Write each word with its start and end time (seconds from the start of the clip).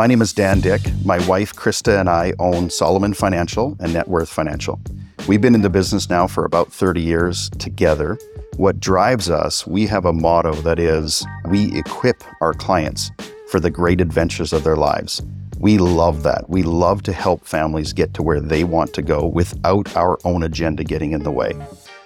My 0.00 0.06
name 0.06 0.22
is 0.22 0.32
Dan 0.32 0.60
Dyck. 0.60 0.80
My 1.04 1.18
wife, 1.26 1.54
Christa, 1.54 2.00
and 2.00 2.08
I 2.08 2.32
own 2.38 2.70
Solomon 2.70 3.12
Financial 3.12 3.76
and 3.80 3.92
Networth 3.92 4.30
Financial. 4.30 4.80
We've 5.28 5.42
been 5.42 5.54
in 5.54 5.60
the 5.60 5.68
business 5.68 6.08
now 6.08 6.26
for 6.26 6.46
about 6.46 6.72
30 6.72 7.02
years 7.02 7.50
together. 7.58 8.18
What 8.56 8.80
drives 8.80 9.28
us, 9.28 9.66
we 9.66 9.86
have 9.88 10.06
a 10.06 10.12
motto 10.14 10.54
that 10.62 10.78
is 10.78 11.26
we 11.50 11.76
equip 11.78 12.24
our 12.40 12.54
clients 12.54 13.10
for 13.50 13.60
the 13.60 13.68
great 13.68 14.00
adventures 14.00 14.54
of 14.54 14.64
their 14.64 14.74
lives. 14.74 15.20
We 15.58 15.76
love 15.76 16.22
that. 16.22 16.48
We 16.48 16.62
love 16.62 17.02
to 17.02 17.12
help 17.12 17.44
families 17.44 17.92
get 17.92 18.14
to 18.14 18.22
where 18.22 18.40
they 18.40 18.64
want 18.64 18.94
to 18.94 19.02
go 19.02 19.26
without 19.26 19.94
our 19.98 20.18
own 20.24 20.42
agenda 20.44 20.82
getting 20.82 21.12
in 21.12 21.24
the 21.24 21.30
way. 21.30 21.52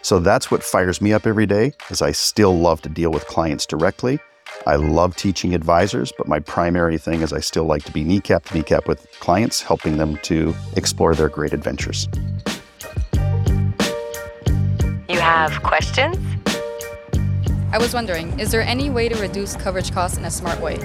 So 0.03 0.19
that's 0.19 0.51
what 0.51 0.65
fires 0.65 1.01
me 1.01 1.13
up 1.13 1.29
every 1.29 1.47
day 1.47 1.75
is 1.91 2.03
I 2.03 2.11
still 2.11 2.59
love 2.59 2.83
to 2.83 2.89
deal 2.89 3.13
with 3.13 3.29
clients 3.29 3.67
directly 3.67 4.19
I 4.67 4.77
love 4.77 5.14
teaching 5.14 5.54
advisors, 5.54 6.11
but 6.17 6.27
my 6.27 6.41
primary 6.41 6.96
thing 6.96 7.21
is 7.21 7.35
I 7.35 7.41
still 7.41 7.64
like 7.64 7.85
to 7.85 7.93
be 7.93 8.03
kneecap 8.03 8.46
to 8.46 8.54
kneecap 8.54 8.89
with 8.89 9.07
clients, 9.21 9.61
helping 9.61 9.99
them 9.99 10.17
to 10.23 10.54
explore 10.75 11.14
their 11.14 11.29
great 11.29 11.53
adventures. 11.53 12.09
You 15.07 15.21
have 15.21 15.63
questions? 15.63 16.17
I 17.73 17.79
was 17.79 17.93
wondering, 17.93 18.40
is 18.40 18.50
there 18.50 18.63
any 18.63 18.89
way 18.89 19.11
to 19.11 19.21
reduce 19.21 19.54
coverage 19.54 19.93
costs 19.93 20.17
in 20.17 20.25
a 20.25 20.31
smart 20.31 20.59
way? 20.61 20.79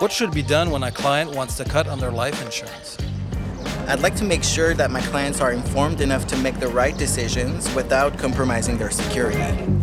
What 0.00 0.10
should 0.10 0.32
be 0.32 0.42
done 0.42 0.70
when 0.70 0.82
a 0.82 0.90
client 0.90 1.36
wants 1.36 1.56
to 1.58 1.64
cut 1.64 1.86
on 1.86 2.00
their 2.00 2.10
life 2.10 2.42
insurance? 2.44 2.96
I'd 3.86 4.00
like 4.00 4.16
to 4.16 4.24
make 4.24 4.42
sure 4.42 4.74
that 4.74 4.90
my 4.90 5.00
clients 5.02 5.40
are 5.40 5.52
informed 5.52 6.00
enough 6.00 6.26
to 6.28 6.36
make 6.38 6.58
the 6.58 6.68
right 6.68 6.96
decisions 6.96 7.72
without 7.76 8.18
compromising 8.18 8.76
their 8.76 8.90
security. 8.90 9.79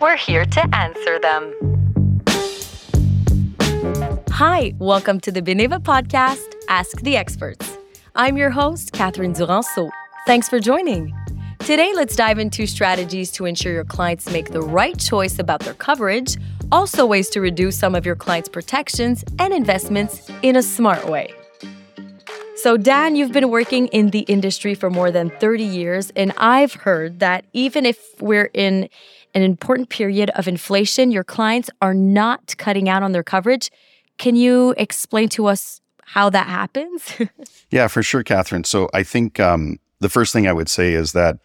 We're 0.00 0.16
here 0.16 0.44
to 0.44 0.76
answer 0.76 1.18
them. 1.18 1.52
Hi, 4.30 4.72
welcome 4.78 5.18
to 5.18 5.32
the 5.32 5.42
Beneva 5.42 5.80
podcast, 5.80 6.54
Ask 6.68 7.00
the 7.00 7.16
Experts. 7.16 7.76
I'm 8.14 8.36
your 8.36 8.50
host, 8.50 8.92
Catherine 8.92 9.32
Duranceau. 9.32 9.90
Thanks 10.24 10.48
for 10.48 10.60
joining. 10.60 11.12
Today, 11.58 11.92
let's 11.96 12.14
dive 12.14 12.38
into 12.38 12.64
strategies 12.68 13.32
to 13.32 13.44
ensure 13.44 13.72
your 13.72 13.84
clients 13.84 14.30
make 14.30 14.52
the 14.52 14.62
right 14.62 14.96
choice 14.96 15.40
about 15.40 15.60
their 15.60 15.74
coverage, 15.74 16.36
also 16.70 17.04
ways 17.04 17.28
to 17.30 17.40
reduce 17.40 17.76
some 17.76 17.96
of 17.96 18.06
your 18.06 18.14
clients' 18.14 18.48
protections 18.48 19.24
and 19.40 19.52
investments 19.52 20.30
in 20.42 20.54
a 20.54 20.62
smart 20.62 21.08
way. 21.08 21.34
So, 22.58 22.76
Dan, 22.76 23.14
you've 23.14 23.30
been 23.30 23.50
working 23.50 23.86
in 23.88 24.10
the 24.10 24.20
industry 24.20 24.74
for 24.74 24.90
more 24.90 25.12
than 25.12 25.30
30 25.30 25.62
years, 25.62 26.10
and 26.16 26.32
I've 26.38 26.74
heard 26.74 27.20
that 27.20 27.44
even 27.52 27.86
if 27.86 28.20
we're 28.20 28.50
in 28.52 28.88
an 29.32 29.42
important 29.42 29.90
period 29.90 30.30
of 30.30 30.48
inflation, 30.48 31.12
your 31.12 31.22
clients 31.22 31.70
are 31.80 31.94
not 31.94 32.56
cutting 32.58 32.88
out 32.88 33.04
on 33.04 33.12
their 33.12 33.22
coverage. 33.22 33.70
Can 34.16 34.34
you 34.34 34.74
explain 34.76 35.28
to 35.30 35.46
us 35.46 35.80
how 36.02 36.30
that 36.30 36.48
happens? 36.48 37.12
yeah, 37.70 37.86
for 37.86 38.02
sure, 38.02 38.24
Catherine. 38.24 38.64
So 38.64 38.88
I 38.92 39.04
think 39.04 39.38
um, 39.38 39.78
the 40.00 40.08
first 40.08 40.32
thing 40.32 40.48
I 40.48 40.52
would 40.52 40.68
say 40.68 40.94
is 40.94 41.12
that 41.12 41.38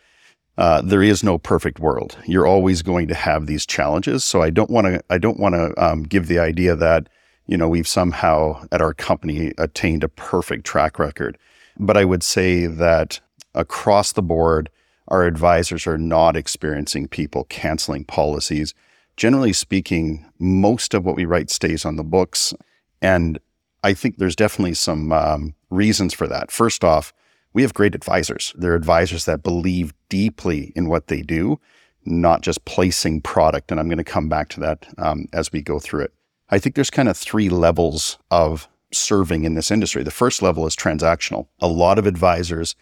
uh, 0.57 0.81
there 0.81 1.03
is 1.03 1.23
no 1.23 1.37
perfect 1.37 1.79
world. 1.79 2.17
You're 2.25 2.47
always 2.47 2.81
going 2.81 3.07
to 3.09 3.15
have 3.15 3.45
these 3.45 3.67
challenges. 3.67 4.25
So 4.25 4.41
I 4.41 4.49
don't 4.49 4.71
want 4.71 4.87
to. 4.87 5.03
I 5.11 5.19
don't 5.19 5.39
want 5.39 5.53
to 5.53 5.73
um, 5.83 6.03
give 6.03 6.27
the 6.27 6.39
idea 6.39 6.75
that 6.75 7.07
you 7.45 7.57
know 7.57 7.67
we've 7.67 7.87
somehow 7.87 8.65
at 8.71 8.81
our 8.81 8.93
company 8.93 9.53
attained 9.57 10.03
a 10.03 10.09
perfect 10.09 10.65
track 10.65 10.99
record. 10.99 11.37
But 11.77 11.97
I 11.97 12.05
would 12.05 12.23
say 12.23 12.67
that 12.67 13.19
across 13.55 14.11
the 14.11 14.21
board, 14.21 14.69
our 15.07 15.25
advisors 15.25 15.85
are 15.85 15.97
not 15.97 16.37
experiencing 16.37 17.07
people 17.07 17.45
canceling 17.45 18.05
policies. 18.05 18.73
Generally 19.17 19.53
speaking, 19.53 20.25
most 20.39 20.93
of 20.93 21.05
what 21.05 21.15
we 21.15 21.25
write 21.25 21.49
stays 21.49 21.85
on 21.85 21.97
the 21.97 22.03
books. 22.03 22.53
And 23.01 23.39
I 23.83 23.93
think 23.93 24.17
there's 24.17 24.35
definitely 24.35 24.73
some 24.75 25.11
um, 25.11 25.55
reasons 25.69 26.13
for 26.13 26.27
that. 26.27 26.51
First 26.51 26.83
off, 26.83 27.13
we 27.53 27.61
have 27.61 27.73
great 27.73 27.95
advisors. 27.95 28.53
They're 28.57 28.75
advisors 28.75 29.25
that 29.25 29.43
believe 29.43 29.93
deeply 30.09 30.71
in 30.75 30.87
what 30.87 31.07
they 31.07 31.21
do, 31.21 31.59
not 32.05 32.41
just 32.41 32.65
placing 32.65 33.21
product. 33.21 33.69
And 33.69 33.79
I'm 33.79 33.87
going 33.87 33.97
to 33.97 34.03
come 34.03 34.29
back 34.29 34.49
to 34.49 34.59
that 34.61 34.87
um, 34.97 35.27
as 35.33 35.51
we 35.51 35.61
go 35.61 35.79
through 35.79 36.05
it. 36.05 36.13
I 36.53 36.59
think 36.59 36.75
there's 36.75 36.91
kind 36.91 37.09
of 37.09 37.17
three 37.17 37.49
levels 37.49 38.19
of 38.29 38.69
serving 38.91 39.43
in 39.43 39.55
this 39.55 39.71
industry. 39.71 40.03
The 40.03 40.11
first 40.11 40.43
level 40.43 40.67
is 40.67 40.75
transactional. 40.75 41.47
A 41.59 41.67
lot 41.67 41.97
of 41.97 42.05
advisors 42.05 42.75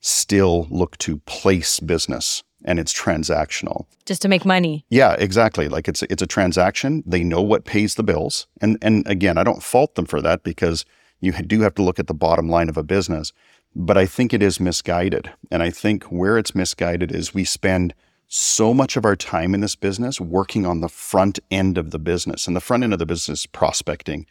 still 0.00 0.66
look 0.70 0.98
to 0.98 1.18
place 1.18 1.78
business 1.78 2.42
and 2.64 2.80
it's 2.80 2.92
transactional. 2.92 3.86
Just 4.06 4.22
to 4.22 4.28
make 4.28 4.44
money. 4.44 4.84
Yeah, 4.90 5.12
exactly. 5.12 5.68
Like 5.68 5.86
it's 5.86 6.02
it's 6.02 6.22
a 6.22 6.26
transaction. 6.26 7.04
They 7.06 7.22
know 7.22 7.40
what 7.42 7.64
pays 7.64 7.94
the 7.94 8.02
bills. 8.02 8.48
And 8.60 8.76
and 8.82 9.06
again, 9.06 9.38
I 9.38 9.44
don't 9.44 9.62
fault 9.62 9.94
them 9.94 10.06
for 10.06 10.20
that 10.20 10.42
because 10.42 10.84
you 11.20 11.30
do 11.30 11.60
have 11.60 11.76
to 11.76 11.82
look 11.82 12.00
at 12.00 12.08
the 12.08 12.14
bottom 12.14 12.48
line 12.48 12.68
of 12.68 12.76
a 12.76 12.82
business. 12.82 13.32
But 13.76 13.96
I 13.96 14.04
think 14.04 14.34
it 14.34 14.42
is 14.42 14.58
misguided. 14.58 15.30
And 15.48 15.62
I 15.62 15.70
think 15.70 16.04
where 16.04 16.38
it's 16.38 16.56
misguided 16.56 17.12
is 17.12 17.32
we 17.32 17.44
spend 17.44 17.94
so 18.34 18.72
much 18.72 18.96
of 18.96 19.04
our 19.04 19.16
time 19.16 19.54
in 19.54 19.60
this 19.60 19.76
business 19.76 20.20
working 20.20 20.64
on 20.64 20.80
the 20.80 20.88
front 20.88 21.38
end 21.50 21.76
of 21.76 21.90
the 21.90 21.98
business. 21.98 22.46
And 22.46 22.56
the 22.56 22.60
front 22.60 22.82
end 22.82 22.92
of 22.94 22.98
the 22.98 23.06
business 23.06 23.44
prospecting 23.44 24.26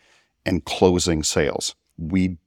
and 0.46 0.66
closing 0.66 1.22
sales. 1.22 1.76
We 1.98 2.38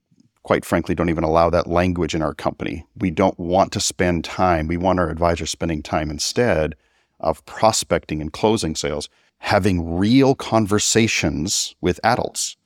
quite 0.43 0.63
frankly, 0.63 0.93
don't 0.93 1.09
even 1.09 1.23
allow 1.23 1.49
that 1.49 1.65
language 1.65 2.13
in 2.13 2.21
our 2.21 2.35
company. 2.35 2.85
We 2.95 3.09
don't 3.09 3.37
want 3.39 3.71
to 3.71 3.79
spend 3.79 4.23
time. 4.23 4.67
We 4.67 4.77
want 4.77 4.99
our 4.99 5.09
advisors 5.09 5.49
spending 5.49 5.81
time 5.81 6.11
instead 6.11 6.75
of 7.19 7.43
prospecting 7.47 8.21
and 8.21 8.31
closing 8.31 8.75
sales, 8.75 9.09
having 9.39 9.95
real 9.97 10.35
conversations 10.35 11.75
with 11.81 11.99
adults 12.03 12.57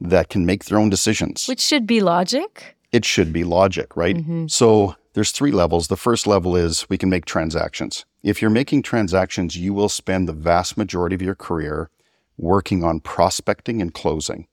that 0.00 0.30
can 0.30 0.46
make 0.46 0.64
their 0.64 0.78
own 0.78 0.90
decisions. 0.90 1.46
Which 1.46 1.60
should 1.60 1.86
be 1.86 2.00
logic. 2.00 2.76
It 2.90 3.04
should 3.04 3.32
be 3.32 3.44
logic, 3.44 3.96
right? 3.96 4.16
Mm-hmm. 4.16 4.48
So 4.48 4.96
there's 5.12 5.30
three 5.30 5.52
levels. 5.52 5.86
The 5.86 5.96
first 5.96 6.26
level 6.26 6.56
is 6.56 6.88
we 6.88 6.98
can 6.98 7.08
make 7.08 7.24
transactions. 7.24 8.04
If 8.22 8.42
you're 8.42 8.50
making 8.50 8.82
transactions, 8.82 9.56
you 9.56 9.72
will 9.72 9.88
spend 9.88 10.28
the 10.28 10.32
vast 10.32 10.76
majority 10.76 11.14
of 11.14 11.22
your 11.22 11.34
career 11.34 11.90
working 12.36 12.84
on 12.84 13.00
prospecting 13.00 13.80
and 13.80 13.92
closing. 13.94 14.46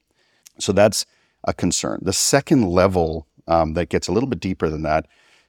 So 0.59 0.71
that's 0.71 1.05
a 1.43 1.53
concern. 1.53 1.99
The 2.01 2.13
second 2.13 2.67
level 2.67 3.27
um, 3.47 3.73
that 3.73 3.89
gets 3.89 4.07
a 4.07 4.11
little 4.11 4.29
bit 4.29 4.39
deeper 4.39 4.69
than 4.69 4.83
that 4.83 5.07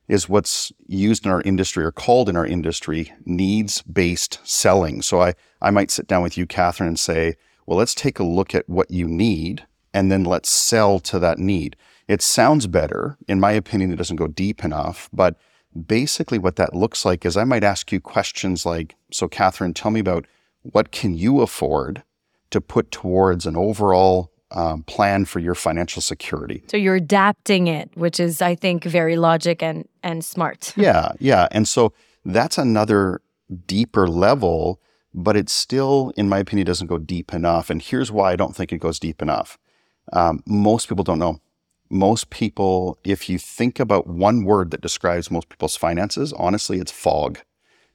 is 0.09 0.28
what's 0.28 0.72
used 0.87 1.27
in 1.27 1.32
our 1.32 1.43
industry 1.43 1.84
or 1.84 1.91
called 1.91 2.28
in 2.28 2.37
our 2.37 2.47
industry 2.47 3.12
needs 3.25 3.82
based 3.82 4.38
selling. 4.44 5.03
So 5.03 5.21
I, 5.21 5.34
I 5.60 5.71
might 5.71 5.91
sit 5.91 6.06
down 6.06 6.22
with 6.22 6.38
you, 6.38 6.47
Catherine, 6.47 6.88
and 6.88 6.98
say, 6.98 7.34
well, 7.66 7.78
let's 7.78 7.94
take 7.94 8.19
a 8.19 8.25
look 8.25 8.54
at 8.54 8.69
what 8.69 8.91
you 8.91 9.09
need 9.09 9.66
and 9.93 10.12
then 10.12 10.25
let's 10.25 10.50
sell 10.50 11.00
to 11.00 11.19
that 11.19 11.38
need. 11.38 11.77
It 12.06 12.22
sounds 12.22 12.66
better. 12.66 13.16
In 13.27 13.41
my 13.41 13.53
opinion, 13.53 13.93
it 13.93 13.97
doesn't 13.97 14.16
go 14.16 14.28
deep 14.28 14.65
enough. 14.65 15.09
But 15.12 15.37
basically, 15.76 16.38
what 16.38 16.56
that 16.56 16.75
looks 16.75 17.04
like 17.04 17.25
is 17.25 17.37
I 17.37 17.44
might 17.44 17.64
ask 17.64 17.92
you 17.92 18.00
questions 18.00 18.66
like, 18.66 18.97
so, 19.12 19.28
Catherine, 19.28 19.75
tell 19.75 19.91
me 19.91 20.00
about 20.00 20.26
what 20.62 20.91
can 20.91 21.14
you 21.14 21.41
afford 21.41 22.03
to 22.50 22.60
put 22.60 22.91
towards 22.91 23.47
an 23.47 23.56
overall 23.56 24.32
um, 24.53 24.82
plan 24.84 25.25
for 25.25 25.41
your 25.41 25.54
financial 25.54 26.00
security. 26.00 26.62
So 26.69 26.76
you're 26.76 26.97
adapting 26.97 27.66
it, 27.66 27.91
which 27.94 28.20
is, 28.20 28.41
I 28.41 28.54
think, 28.54 28.84
very 28.84 29.16
logic 29.16 29.62
and 29.62 29.88
and 30.03 30.25
smart. 30.25 30.72
yeah, 30.76 31.12
yeah, 31.19 31.48
and 31.50 31.66
so 31.66 31.92
that's 32.25 32.59
another 32.59 33.20
deeper 33.66 34.09
level, 34.09 34.81
but 35.15 35.36
it 35.36 35.48
still, 35.48 36.12
in 36.16 36.28
my 36.28 36.38
opinion, 36.38 36.66
doesn't 36.66 36.86
go 36.86 36.98
deep 36.98 37.32
enough. 37.34 37.70
And 37.70 37.82
here's 37.82 38.12
why 38.12 38.32
I 38.32 38.36
don't 38.36 38.54
think 38.54 38.72
it 38.72 38.78
goes 38.78 38.98
deep 38.98 39.20
enough. 39.22 39.59
Um, 40.12 40.42
most 40.47 40.88
people 40.88 41.04
don't 41.04 41.19
know. 41.19 41.41
Most 41.88 42.30
people, 42.30 42.98
if 43.04 43.28
you 43.28 43.38
think 43.38 43.78
about 43.78 44.06
one 44.06 44.44
word 44.44 44.70
that 44.70 44.80
describes 44.80 45.30
most 45.30 45.48
people's 45.48 45.76
finances, 45.76 46.32
honestly, 46.32 46.78
it's 46.78 46.92
fog. 46.92 47.38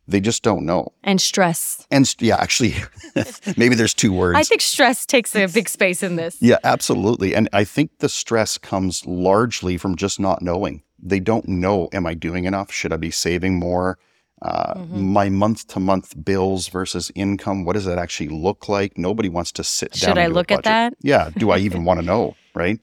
They 0.07 0.19
just 0.19 0.43
don't 0.43 0.65
know. 0.65 0.91
And 1.03 1.21
stress. 1.21 1.85
And 1.91 2.13
yeah, 2.19 2.37
actually, 2.39 2.75
maybe 3.57 3.75
there's 3.75 3.93
two 3.93 4.11
words. 4.11 4.37
I 4.37 4.43
think 4.43 4.61
stress 4.61 5.05
takes 5.05 5.35
a 5.35 5.47
big 5.47 5.69
space 5.69 6.03
in 6.03 6.15
this. 6.15 6.37
Yeah, 6.41 6.57
absolutely. 6.63 7.35
And 7.35 7.47
I 7.53 7.63
think 7.63 7.91
the 7.99 8.09
stress 8.09 8.57
comes 8.57 9.05
largely 9.05 9.77
from 9.77 9.95
just 9.95 10.19
not 10.19 10.41
knowing. 10.41 10.83
They 11.01 11.19
don't 11.19 11.47
know, 11.47 11.89
am 11.93 12.05
I 12.05 12.13
doing 12.13 12.45
enough? 12.45 12.71
Should 12.71 12.93
I 12.93 12.97
be 12.97 13.11
saving 13.11 13.57
more? 13.57 13.97
Uh, 14.41 14.73
mm-hmm. 14.73 15.01
My 15.01 15.29
month 15.29 15.67
to 15.67 15.79
month 15.79 16.13
bills 16.23 16.67
versus 16.67 17.11
income, 17.13 17.63
what 17.63 17.73
does 17.73 17.85
that 17.85 17.99
actually 17.99 18.29
look 18.29 18.67
like? 18.67 18.97
Nobody 18.97 19.29
wants 19.29 19.51
to 19.53 19.63
sit 19.63 19.95
Should 19.95 20.07
down. 20.07 20.15
Should 20.15 20.21
I 20.21 20.27
look 20.27 20.51
at 20.51 20.63
that? 20.63 20.93
Yeah. 21.01 21.29
Do 21.37 21.51
I 21.51 21.59
even 21.59 21.85
want 21.85 21.99
to 21.99 22.05
know? 22.05 22.35
Right. 22.55 22.79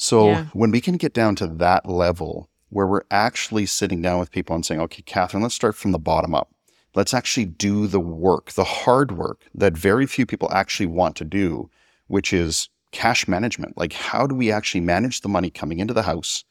So 0.00 0.28
yeah. 0.28 0.44
when 0.52 0.70
we 0.70 0.80
can 0.80 0.96
get 0.96 1.12
down 1.12 1.34
to 1.36 1.48
that 1.48 1.86
level, 1.86 2.48
where 2.70 2.86
we're 2.86 3.02
actually 3.10 3.66
sitting 3.66 4.00
down 4.00 4.20
with 4.20 4.30
people 4.30 4.54
and 4.54 4.64
saying, 4.64 4.80
okay, 4.82 5.02
Catherine, 5.02 5.42
let's 5.42 5.56
start 5.56 5.74
from 5.74 5.90
the 5.90 5.98
bottom 5.98 6.36
up. 6.36 6.54
Let's 6.94 7.12
actually 7.12 7.46
do 7.46 7.88
the 7.88 7.98
work, 8.00 8.52
the 8.52 8.64
hard 8.64 9.10
work 9.18 9.42
that 9.52 9.76
very 9.76 10.06
few 10.06 10.24
people 10.24 10.52
actually 10.52 10.86
want 10.86 11.16
to 11.16 11.24
do, 11.24 11.68
which 12.06 12.32
is 12.32 12.68
cash 12.92 13.26
management. 13.26 13.76
Like, 13.76 13.92
how 13.92 14.28
do 14.28 14.36
we 14.36 14.52
actually 14.52 14.82
manage 14.82 15.20
the 15.20 15.28
money 15.28 15.50
coming 15.50 15.80
into 15.80 15.94
the 15.94 16.02
house 16.02 16.44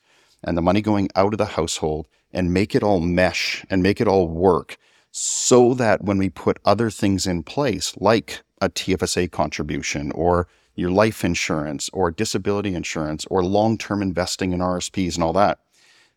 and 0.44 0.58
the 0.58 0.62
money 0.62 0.82
going 0.82 1.08
out 1.16 1.34
of 1.34 1.38
the 1.38 1.46
household 1.46 2.08
and 2.34 2.54
make 2.54 2.76
it 2.76 2.84
all 2.84 3.00
mesh 3.00 3.66
and 3.70 3.82
make 3.82 4.02
it 4.02 4.10
all 4.10 4.28
work 4.28 4.78
so 5.12 5.74
that 5.74 6.04
when 6.04 6.18
we 6.18 6.30
put 6.30 6.60
other 6.66 6.90
things 6.90 7.26
in 7.26 7.44
place, 7.44 7.96
like 7.98 8.44
a 8.62 8.70
TFSA 8.70 9.32
contribution 9.32 10.12
or 10.12 10.50
your 10.78 10.92
life 10.92 11.26
insurance 11.26 11.90
or 11.92 12.12
disability 12.12 12.74
insurance 12.76 13.26
or 13.30 13.44
long 13.44 13.78
term 13.78 14.02
investing 14.02 14.54
in 14.54 14.60
RSPs 14.60 15.16
and 15.16 15.24
all 15.24 15.34
that, 15.34 15.60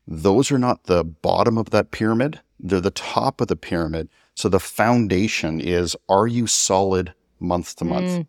those 0.07 0.53
are 0.53 0.59
not 0.59 0.85
the 0.85 1.03
bottom 1.03 1.59
of 1.59 1.71
that 1.71 1.91
pyramid. 1.91 2.41
They're 2.61 2.81
the 2.81 2.91
top 2.91 3.41
of 3.41 3.49
the 3.49 3.57
pyramid. 3.57 4.09
So 4.35 4.49
the 4.49 4.61
foundation 4.61 5.61
is 5.61 5.97
are 6.09 6.27
you 6.27 6.47
solid 6.47 7.15
month 7.41 7.77
to 7.77 7.85
month? 7.85 8.11
Mm. 8.11 8.27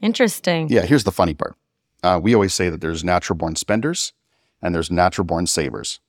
Interesting. 0.00 0.68
Yeah, 0.68 0.82
here's 0.82 1.04
the 1.04 1.12
funny 1.12 1.34
part. 1.34 1.54
Uh, 2.02 2.20
we 2.22 2.34
always 2.34 2.52
say 2.54 2.68
that 2.68 2.80
there's 2.80 3.02
natural 3.02 3.36
born 3.36 3.56
spenders 3.56 4.12
and 4.60 4.74
there's 4.74 4.90
natural 4.90 5.24
born 5.24 5.46
savers. 5.46 6.00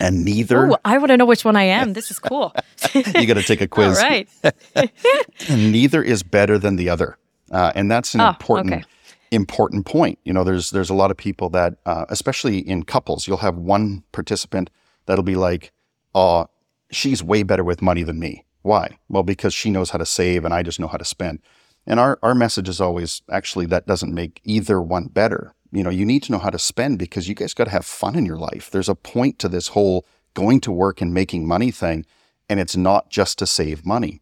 And 0.00 0.24
neither, 0.24 0.66
Ooh, 0.66 0.76
I 0.84 0.98
want 0.98 1.10
to 1.10 1.16
know 1.16 1.24
which 1.26 1.44
one 1.44 1.54
I 1.56 1.64
am. 1.64 1.92
This 1.92 2.10
is 2.10 2.18
cool. 2.18 2.52
you 2.94 3.26
got 3.26 3.34
to 3.34 3.42
take 3.42 3.60
a 3.60 3.68
quiz. 3.76 3.96
right. 3.98 4.28
and 5.48 5.70
neither 5.72 6.02
is 6.02 6.22
better 6.22 6.58
than 6.58 6.76
the 6.76 6.88
other. 6.88 7.16
Uh, 7.54 7.70
and 7.76 7.88
that's 7.90 8.14
an 8.14 8.20
Oh, 8.20 8.28
important 8.30 8.72
okay. 8.74 8.84
important 9.30 9.86
point. 9.86 10.18
You 10.24 10.32
know, 10.32 10.42
there's 10.44 10.70
there's 10.70 10.90
a 10.90 10.94
lot 10.94 11.10
of 11.12 11.16
people 11.16 11.48
that, 11.50 11.74
uh, 11.86 12.04
especially 12.08 12.58
in 12.58 12.82
couples, 12.82 13.26
you'll 13.26 13.38
have 13.38 13.56
one 13.56 14.02
participant 14.12 14.70
that'll 15.06 15.22
be 15.24 15.36
like, 15.36 15.72
"Oh, 16.14 16.48
she's 16.90 17.22
way 17.22 17.44
better 17.44 17.62
with 17.64 17.80
money 17.80 18.02
than 18.02 18.18
me." 18.18 18.44
Why? 18.62 18.98
Well, 19.08 19.22
because 19.22 19.54
she 19.54 19.70
knows 19.70 19.90
how 19.90 19.98
to 19.98 20.06
save, 20.06 20.44
and 20.44 20.52
I 20.52 20.62
just 20.64 20.80
know 20.80 20.88
how 20.88 20.98
to 20.98 21.04
spend. 21.04 21.38
And 21.86 22.00
our 22.00 22.18
our 22.22 22.34
message 22.34 22.68
is 22.68 22.80
always 22.80 23.22
actually 23.30 23.66
that 23.66 23.86
doesn't 23.86 24.12
make 24.12 24.40
either 24.44 24.82
one 24.82 25.06
better. 25.06 25.54
You 25.70 25.84
know, 25.84 25.90
you 25.90 26.04
need 26.04 26.24
to 26.24 26.32
know 26.32 26.38
how 26.38 26.50
to 26.50 26.58
spend 26.58 26.98
because 26.98 27.28
you 27.28 27.34
guys 27.36 27.54
got 27.54 27.64
to 27.64 27.70
have 27.70 27.86
fun 27.86 28.16
in 28.16 28.26
your 28.26 28.38
life. 28.38 28.68
There's 28.70 28.88
a 28.88 28.94
point 28.96 29.38
to 29.40 29.48
this 29.48 29.68
whole 29.68 30.04
going 30.34 30.60
to 30.62 30.72
work 30.72 31.00
and 31.00 31.14
making 31.14 31.46
money 31.46 31.70
thing, 31.70 32.04
and 32.48 32.58
it's 32.58 32.76
not 32.76 33.10
just 33.10 33.38
to 33.38 33.46
save 33.46 33.86
money 33.86 34.20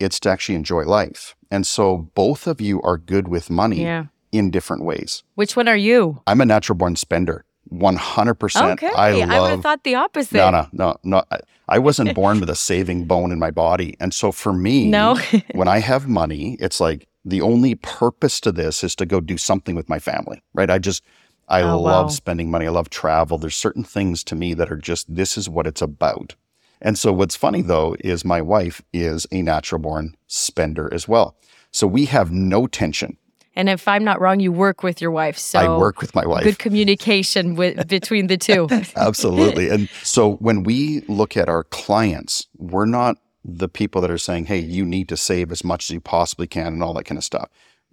it's 0.00 0.18
to 0.20 0.28
actually 0.30 0.56
enjoy 0.56 0.82
life. 0.84 1.36
And 1.54 1.66
so 1.66 1.84
both 2.14 2.46
of 2.46 2.60
you 2.60 2.82
are 2.82 2.98
good 2.98 3.28
with 3.28 3.48
money 3.50 3.82
Yeah. 3.82 4.04
in 4.32 4.50
different 4.50 4.82
ways. 4.84 5.22
Which 5.36 5.54
one 5.56 5.68
are 5.68 5.76
you? 5.90 6.20
I'm 6.26 6.40
a 6.40 6.46
natural 6.46 6.76
born 6.76 6.96
spender, 6.96 7.44
100%. 7.72 8.72
Okay. 8.72 8.90
I 8.94 9.08
I, 9.08 9.12
would 9.12 9.28
love. 9.28 9.50
have 9.50 9.62
thought 9.62 9.84
the 9.84 9.94
opposite. 9.94 10.34
no, 10.36 10.50
no, 10.50 10.66
no, 10.72 10.96
no. 11.04 11.22
I- 11.30 11.40
I 11.66 11.78
wasn't 11.78 12.14
born 12.22 12.40
with 12.40 12.50
a 12.50 12.54
saving 12.54 13.06
bone 13.06 13.32
in 13.32 13.38
my 13.38 13.50
body. 13.50 13.96
And 13.98 14.12
so 14.12 14.32
for 14.32 14.52
me, 14.52 14.86
No. 14.86 15.16
when 15.54 15.66
I 15.66 15.78
have 15.78 16.06
money, 16.06 16.58
it's 16.60 16.78
like 16.78 17.06
the 17.24 17.40
only 17.40 17.74
purpose 17.76 18.38
to 18.40 18.52
this 18.52 18.84
is 18.84 18.94
to 18.96 19.06
go 19.06 19.18
do 19.20 19.38
something 19.38 19.74
with 19.74 19.88
my 19.88 19.98
family, 19.98 20.42
right? 20.52 20.68
I 20.68 20.78
just, 20.78 21.02
I 21.48 21.62
Oh, 21.62 21.80
love 21.80 22.06
wow. 22.06 22.08
spending 22.10 22.50
money. 22.50 22.66
I 22.66 22.70
love 22.70 22.90
travel. 22.90 23.38
There's 23.38 23.56
certain 23.56 23.82
things 23.84 24.22
to 24.24 24.34
me 24.34 24.52
that 24.54 24.70
are 24.70 24.76
just, 24.90 25.14
this 25.14 25.38
is 25.38 25.48
what 25.48 25.66
it's 25.66 25.80
about. 25.80 26.34
And 26.80 26.98
so 26.98 27.12
what's 27.12 27.36
funny 27.36 27.62
though 27.62 27.96
is 28.00 28.24
my 28.24 28.40
wife 28.40 28.82
is 28.92 29.26
a 29.32 29.42
natural 29.42 29.80
born 29.80 30.16
spender 30.26 30.92
as 30.92 31.08
well. 31.08 31.36
So 31.70 31.86
we 31.86 32.04
have 32.06 32.30
no 32.30 32.66
tension. 32.66 33.16
And 33.56 33.68
if 33.68 33.86
I'm 33.86 34.02
not 34.02 34.20
wrong, 34.20 34.40
you 34.40 34.50
work 34.50 34.82
with 34.82 35.00
your 35.00 35.10
wife. 35.10 35.38
So 35.38 35.58
I 35.58 35.78
work 35.78 36.00
with 36.00 36.14
my 36.14 36.26
wife. 36.26 36.42
good 36.42 36.58
communication 36.58 37.54
with 37.54 37.86
between 37.88 38.26
the 38.26 38.36
two. 38.36 38.68
Absolutely. 38.96 39.68
And 39.68 39.88
so 40.02 40.34
when 40.34 40.64
we 40.64 41.02
look 41.02 41.36
at 41.36 41.48
our 41.48 41.64
clients, 41.64 42.48
we're 42.58 42.86
not 42.86 43.16
the 43.44 43.68
people 43.68 44.00
that 44.00 44.10
are 44.10 44.18
saying, 44.18 44.46
hey, 44.46 44.58
you 44.58 44.84
need 44.84 45.08
to 45.10 45.16
save 45.16 45.52
as 45.52 45.62
much 45.62 45.84
as 45.84 45.94
you 45.94 46.00
possibly 46.00 46.46
can 46.46 46.68
and 46.68 46.82
all 46.82 46.94
that 46.94 47.04
kind 47.04 47.18
of 47.18 47.24
stuff. 47.24 47.48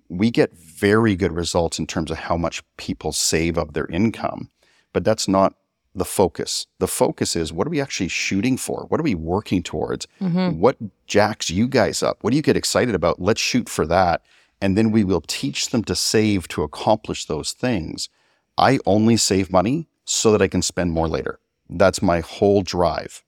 We 0.10 0.32
get 0.32 0.54
very 0.54 1.16
good 1.16 1.32
results 1.32 1.78
in 1.78 1.88
terms 1.88 2.10
of 2.10 2.18
how 2.18 2.38
much 2.38 2.64
people 2.78 3.12
save 3.12 3.58
of 3.58 3.74
their 3.74 3.88
income, 3.88 4.50
but 4.94 5.04
that's 5.04 5.28
not 5.28 5.56
the 5.94 6.06
focus. 6.06 6.68
The 6.80 6.88
focus 6.88 7.36
is 7.36 7.52
what 7.52 7.68
are 7.68 7.70
we 7.70 7.82
actually 7.82 8.08
shooting 8.08 8.58
for? 8.58 8.86
What 8.90 9.00
are 9.00 9.04
we 9.04 9.16
working 9.16 9.64
towards? 9.64 10.08
Mm-hmm. 10.22 10.60
What 10.60 10.78
jacks 11.08 11.50
you 11.50 11.68
guys 11.68 12.02
up? 12.02 12.18
What 12.22 12.32
do 12.32 12.38
you 12.38 12.42
get 12.42 12.58
excited 12.58 12.96
about? 12.96 13.22
Let's 13.22 13.42
shoot 13.42 13.68
for 13.68 13.86
that. 13.88 14.22
And 14.62 14.78
then 14.78 14.92
we 14.92 15.04
will 15.04 15.22
teach 15.22 15.70
them 15.70 15.84
to 15.86 15.96
save 15.96 16.48
to 16.50 16.64
accomplish 16.64 17.26
those 17.26 17.52
things. 17.52 18.10
I 18.58 18.80
only 18.86 19.18
save 19.18 19.52
money 19.52 19.88
so 20.06 20.32
that 20.32 20.42
I 20.42 20.48
can 20.48 20.62
spend 20.62 20.92
more 20.92 21.08
later. 21.08 21.40
That's 21.70 22.02
my 22.02 22.20
whole 22.20 22.62
drive. 22.62 23.24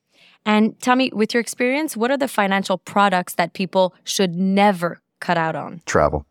And 0.45 0.79
tell 0.81 0.95
me, 0.95 1.09
with 1.13 1.33
your 1.33 1.41
experience, 1.41 1.95
what 1.95 2.11
are 2.11 2.17
the 2.17 2.27
financial 2.27 2.77
products 2.77 3.35
that 3.35 3.53
people 3.53 3.95
should 4.03 4.35
never 4.35 5.01
cut 5.21 5.37
out 5.37 5.55
on? 5.55 5.81
Travel. 5.85 6.25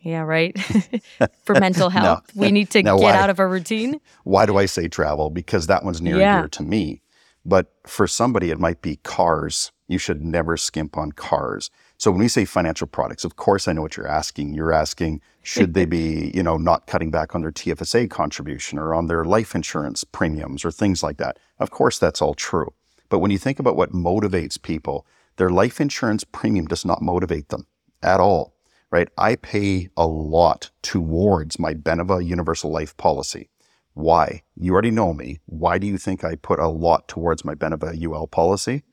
Yeah, 0.00 0.20
right. 0.22 0.56
For 1.44 1.54
mental 1.54 1.90
health, 1.98 2.24
we 2.34 2.50
need 2.52 2.70
to 2.70 2.82
No, 2.82 2.98
get 2.98 3.04
why? 3.04 3.16
out 3.16 3.30
of 3.30 3.38
our 3.40 3.48
routine. 3.48 4.00
Why 4.24 4.46
do 4.46 4.56
I 4.56 4.66
say 4.66 4.88
travel? 4.88 5.30
Because 5.30 5.66
that 5.66 5.84
one's 5.84 6.00
near 6.00 6.18
Yeah. 6.18 6.34
and 6.36 6.42
dear 6.44 6.48
to 6.48 6.62
me. 6.62 7.02
But 7.44 7.72
for 7.86 8.06
somebody, 8.06 8.50
it 8.50 8.60
might 8.60 8.82
be 8.82 8.96
cars. 8.96 9.72
You 9.86 9.98
should 9.98 10.22
never 10.22 10.56
skimp 10.56 10.96
on 10.98 11.12
cars. 11.12 11.70
So 11.96 12.10
when 12.10 12.20
we 12.20 12.28
say 12.28 12.44
financial 12.44 12.86
products, 12.86 13.24
of 13.24 13.36
course, 13.36 13.66
I 13.66 13.72
know 13.72 13.82
what 13.82 13.96
you're 13.96 14.06
asking. 14.06 14.54
You're 14.54 14.72
asking, 14.72 15.20
should 15.42 15.72
they 15.74 15.86
be, 15.86 16.30
you 16.34 16.42
know, 16.42 16.58
not 16.58 16.86
cutting 16.86 17.10
back 17.10 17.34
on 17.34 17.40
their 17.40 17.50
TFSA 17.50 18.10
contribution 18.10 18.78
or 18.78 18.94
on 18.94 19.06
their 19.06 19.24
life 19.24 19.54
insurance 19.54 20.04
premiums 20.04 20.64
or 20.64 20.70
things 20.70 21.02
like 21.02 21.16
that? 21.16 21.38
Of 21.58 21.70
course, 21.70 21.98
that's 21.98 22.20
all 22.22 22.34
true. 22.34 22.72
But 23.08 23.20
when 23.20 23.30
you 23.30 23.38
think 23.38 23.58
about 23.58 23.76
what 23.76 23.92
motivates 23.92 24.60
people, 24.60 25.06
their 25.36 25.50
life 25.50 25.80
insurance 25.80 26.22
premium 26.24 26.66
does 26.66 26.84
not 26.84 27.00
motivate 27.00 27.48
them 27.48 27.66
at 28.02 28.20
all, 28.20 28.54
right? 28.90 29.08
I 29.18 29.36
pay 29.36 29.90
a 29.96 30.06
lot 30.06 30.70
towards 30.82 31.58
my 31.58 31.74
Beneva 31.74 32.24
Universal 32.24 32.70
Life 32.70 32.96
policy. 32.96 33.48
Why? 33.94 34.42
You 34.56 34.72
already 34.72 34.90
know 34.90 35.12
me. 35.12 35.40
Why 35.46 35.78
do 35.78 35.86
you 35.86 35.98
think 35.98 36.24
I 36.24 36.36
put 36.36 36.58
a 36.58 36.68
lot 36.68 37.08
towards 37.08 37.44
my 37.44 37.54
Beneva 37.54 38.00
UL 38.00 38.26
policy? 38.28 38.84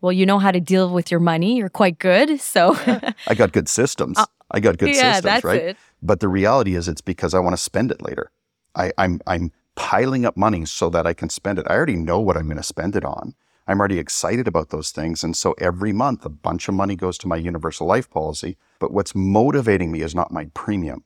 Well, 0.00 0.12
you 0.12 0.26
know 0.26 0.40
how 0.40 0.50
to 0.50 0.60
deal 0.60 0.92
with 0.92 1.10
your 1.12 1.20
money. 1.20 1.56
You're 1.56 1.68
quite 1.68 1.98
good. 1.98 2.40
So, 2.40 2.76
I 3.28 3.34
got 3.36 3.52
good 3.52 3.68
systems. 3.68 4.18
I 4.50 4.58
got 4.60 4.78
good 4.78 4.90
Uh, 4.90 4.92
yeah, 4.92 5.12
systems, 5.14 5.22
that's 5.22 5.44
right? 5.44 5.60
it. 5.62 5.76
But 6.02 6.18
the 6.20 6.28
reality 6.28 6.74
is, 6.74 6.88
it's 6.88 7.00
because 7.00 7.34
I 7.34 7.38
want 7.38 7.52
to 7.56 7.62
spend 7.62 7.92
it 7.92 8.02
later. 8.02 8.32
I, 8.74 8.92
I'm 8.98 9.20
I'm 9.26 9.52
piling 9.76 10.26
up 10.26 10.36
money 10.36 10.64
so 10.64 10.90
that 10.90 11.06
I 11.06 11.14
can 11.14 11.28
spend 11.30 11.58
it. 11.58 11.66
I 11.70 11.74
already 11.74 11.96
know 11.96 12.18
what 12.20 12.36
I'm 12.36 12.46
going 12.46 12.56
to 12.56 12.62
spend 12.62 12.96
it 12.96 13.04
on. 13.04 13.34
I'm 13.66 13.78
already 13.78 13.98
excited 13.98 14.48
about 14.48 14.70
those 14.70 14.90
things, 14.90 15.22
and 15.22 15.36
so 15.36 15.54
every 15.58 15.92
month 15.92 16.24
a 16.24 16.28
bunch 16.28 16.68
of 16.68 16.74
money 16.74 16.96
goes 16.96 17.16
to 17.18 17.28
my 17.28 17.36
universal 17.36 17.86
life 17.86 18.10
policy. 18.10 18.56
But 18.78 18.92
what's 18.92 19.14
motivating 19.14 19.92
me 19.92 20.02
is 20.02 20.14
not 20.14 20.32
my 20.32 20.46
premium. 20.54 21.04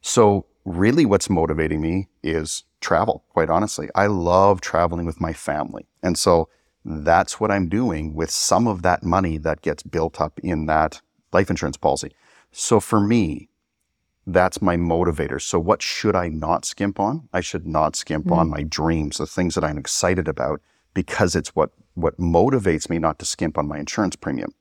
So 0.00 0.46
really, 0.64 1.04
what's 1.04 1.28
motivating 1.28 1.80
me 1.80 2.08
is 2.22 2.64
travel. 2.80 3.24
Quite 3.30 3.50
honestly, 3.50 3.88
I 3.94 4.06
love 4.06 4.60
traveling 4.60 5.06
with 5.06 5.20
my 5.20 5.32
family, 5.32 5.86
and 6.02 6.16
so 6.16 6.48
that's 6.84 7.40
what 7.40 7.50
I'm 7.50 7.68
doing 7.68 8.14
with 8.14 8.30
some 8.30 8.66
of 8.66 8.82
that 8.82 9.02
money 9.02 9.36
that 9.38 9.62
gets 9.62 9.82
built 9.82 10.20
up 10.20 10.38
in 10.40 10.66
that 10.66 11.00
life 11.32 11.50
insurance 11.50 11.76
policy. 11.76 12.12
So 12.52 12.80
for 12.80 13.00
me, 13.00 13.48
that's 14.26 14.62
my 14.62 14.76
motivator. 14.76 15.40
So 15.40 15.58
what 15.58 15.82
should 15.82 16.14
I 16.16 16.28
not 16.28 16.64
skimp 16.64 17.00
on? 17.00 17.28
I 17.32 17.40
should 17.40 17.66
not 17.66 17.96
skimp 17.96 18.26
hmm. 18.26 18.32
on 18.32 18.50
my 18.50 18.62
dreams, 18.62 19.18
the 19.18 19.26
things 19.26 19.54
that 19.54 19.64
I'm 19.64 19.78
excited 19.78 20.28
about, 20.28 20.60
because 20.94 21.34
it's 21.36 21.54
what 21.54 21.70
what 21.94 22.18
motivates 22.18 22.88
me 22.88 22.98
not 22.98 23.18
to 23.18 23.24
skimp 23.24 23.58
on 23.58 23.66
my 23.68 23.78
insurance 23.78 24.16
premium. 24.16 24.54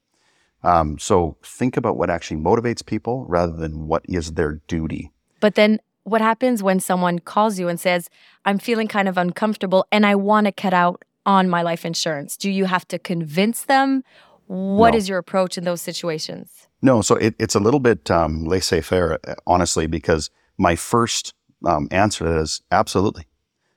Um, 0.64 0.98
so 1.00 1.38
think 1.44 1.78
about 1.78 1.96
what 1.98 2.10
actually 2.10 2.42
motivates 2.42 2.86
people 2.86 3.26
rather 3.30 3.54
than 3.54 3.88
what 3.88 4.04
is 4.10 4.34
their 4.34 4.62
duty. 4.68 5.12
but 5.40 5.56
then 5.56 5.80
what 6.04 6.22
happens 6.22 6.64
when 6.64 6.80
someone 6.80 7.20
calls 7.20 7.60
you 7.60 7.68
and 7.68 7.80
says, 7.80 8.10
I'm 8.44 8.58
feeling 8.58 8.88
kind 8.88 9.08
of 9.08 9.18
uncomfortable 9.18 9.86
and 9.92 10.06
I 10.08 10.16
want 10.16 10.46
to 10.48 10.52
cut 10.52 10.74
out 10.74 11.06
on 11.26 11.48
my 11.50 11.62
life 11.62 11.86
insurance? 11.86 12.36
Do 12.36 12.50
you 12.50 12.66
have 12.66 12.88
to 12.88 12.98
convince 12.98 13.66
them? 13.66 14.04
What 14.48 14.96
is 14.96 15.08
No. 15.08 15.14
your 15.14 15.20
approach 15.20 15.58
in 15.58 15.64
those 15.66 15.82
situations? 15.82 16.68
No, 16.82 17.02
so 17.04 17.16
it, 17.16 17.36
it's 17.38 17.54
a 17.56 17.60
little 17.60 17.80
bit 17.80 18.10
um, 18.10 18.46
laissez-faire, 18.46 19.20
uh, 19.28 19.36
honestly, 19.46 19.86
because 19.86 20.32
my 20.58 20.76
first 20.76 21.34
um, 21.66 21.88
answer 21.92 22.40
is 22.42 22.62
absolutely. 22.72 23.26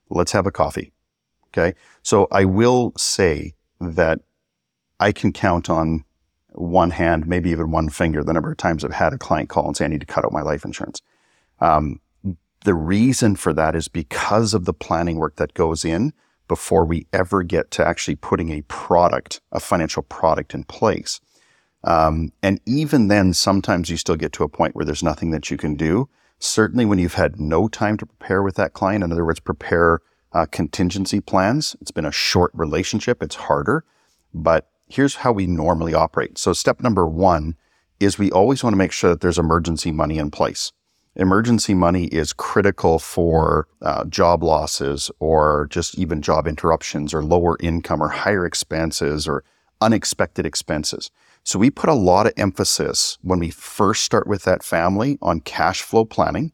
Let's 0.09 0.33
have 0.33 0.47
a 0.47 0.53
coffee. 0.53 0.93
Okay. 1.53 1.77
So 2.03 2.29
I 2.33 2.45
will 2.45 2.93
say 2.97 3.55
that 3.81 4.21
I 5.01 5.13
can 5.13 5.33
count 5.33 5.69
on 5.69 6.05
one 6.55 6.91
hand, 6.91 7.27
maybe 7.27 7.51
even 7.51 7.71
one 7.71 7.89
finger, 7.89 8.23
the 8.23 8.33
number 8.33 8.51
of 8.51 8.57
times 8.57 8.85
I've 8.85 8.93
had 8.93 9.13
a 9.13 9.19
client 9.19 9.49
call 9.49 9.67
and 9.67 9.77
say, 9.77 9.85
I 9.85 9.89
need 9.89 10.01
to 10.01 10.07
cut 10.07 10.25
out 10.25 10.33
my 10.33 10.43
life 10.43 10.65
insurance. 10.65 11.01
Um, 11.61 12.01
the 12.65 12.75
reason 12.75 13.37
for 13.37 13.53
that 13.53 13.75
is 13.75 13.89
because 13.89 14.55
of 14.55 14.65
the 14.65 14.75
planning 14.75 15.17
work 15.17 15.37
that 15.37 15.55
goes 15.55 15.85
in 15.85 16.13
before 16.49 16.85
we 16.85 17.07
ever 17.13 17.43
get 17.43 17.71
to 17.73 17.87
actually 17.87 18.17
putting 18.17 18.51
a 18.51 18.63
product, 18.63 19.41
a 19.51 19.61
financial 19.61 20.03
product 20.03 20.55
in 20.55 20.65
place. 20.65 21.21
Um, 21.85 22.33
and 22.43 22.61
even 22.67 23.09
then, 23.09 23.33
sometimes 23.35 23.91
you 23.91 23.97
still 23.97 24.17
get 24.17 24.33
to 24.35 24.45
a 24.45 24.49
point 24.49 24.77
where 24.77 24.85
there's 24.85 25.03
nothing 25.03 25.31
that 25.31 25.51
you 25.51 25.57
can 25.57 25.75
do. 25.75 26.09
Certainly, 26.39 26.87
when 26.87 26.99
you've 26.99 27.15
had 27.15 27.41
no 27.41 27.69
time 27.69 27.97
to 27.97 28.07
prepare 28.07 28.43
with 28.43 28.55
that 28.57 28.73
client, 28.73 29.03
in 29.03 29.13
other 29.13 29.25
words, 29.25 29.41
prepare 29.41 30.01
uh, 30.33 30.47
contingency 30.47 31.21
plans, 31.21 31.77
it's 31.81 31.91
been 31.91 32.05
a 32.05 32.13
short 32.13 32.51
relationship, 32.55 33.23
it's 33.23 33.35
harder. 33.35 33.85
But 34.33 34.71
here's 34.89 35.17
how 35.17 35.33
we 35.33 35.47
normally 35.47 35.95
operate. 35.95 36.39
So, 36.39 36.53
step 36.53 36.81
number 36.81 37.07
one 37.07 37.57
is 38.01 38.19
we 38.19 38.31
always 38.31 38.65
want 38.65 38.73
to 38.73 38.79
make 38.79 38.93
sure 38.93 39.11
that 39.11 39.21
there's 39.21 39.39
emergency 39.39 39.93
money 39.93 40.19
in 40.19 40.31
place. 40.31 40.73
Emergency 41.15 41.75
money 41.75 42.07
is 42.07 42.33
critical 42.33 42.99
for 42.99 43.69
uh, 43.83 44.05
job 44.07 44.43
losses 44.43 45.11
or 45.19 45.67
just 45.71 45.99
even 45.99 46.23
job 46.23 46.47
interruptions 46.47 47.13
or 47.13 47.23
lower 47.23 47.59
income 47.61 48.03
or 48.03 48.09
higher 48.09 48.47
expenses 48.47 49.29
or 49.29 49.45
unexpected 49.83 50.47
expenses. 50.47 51.11
So 51.45 51.59
we 51.59 51.71
put 51.71 51.91
a 51.91 51.95
lot 51.95 52.27
of 52.27 52.33
emphasis 52.37 53.19
when 53.21 53.41
we 53.41 53.51
first 53.51 54.05
start 54.05 54.27
with 54.27 54.45
that 54.45 54.63
family 54.63 55.19
on 55.21 55.41
cash 55.41 55.83
flow 55.83 56.05
planning 56.05 56.53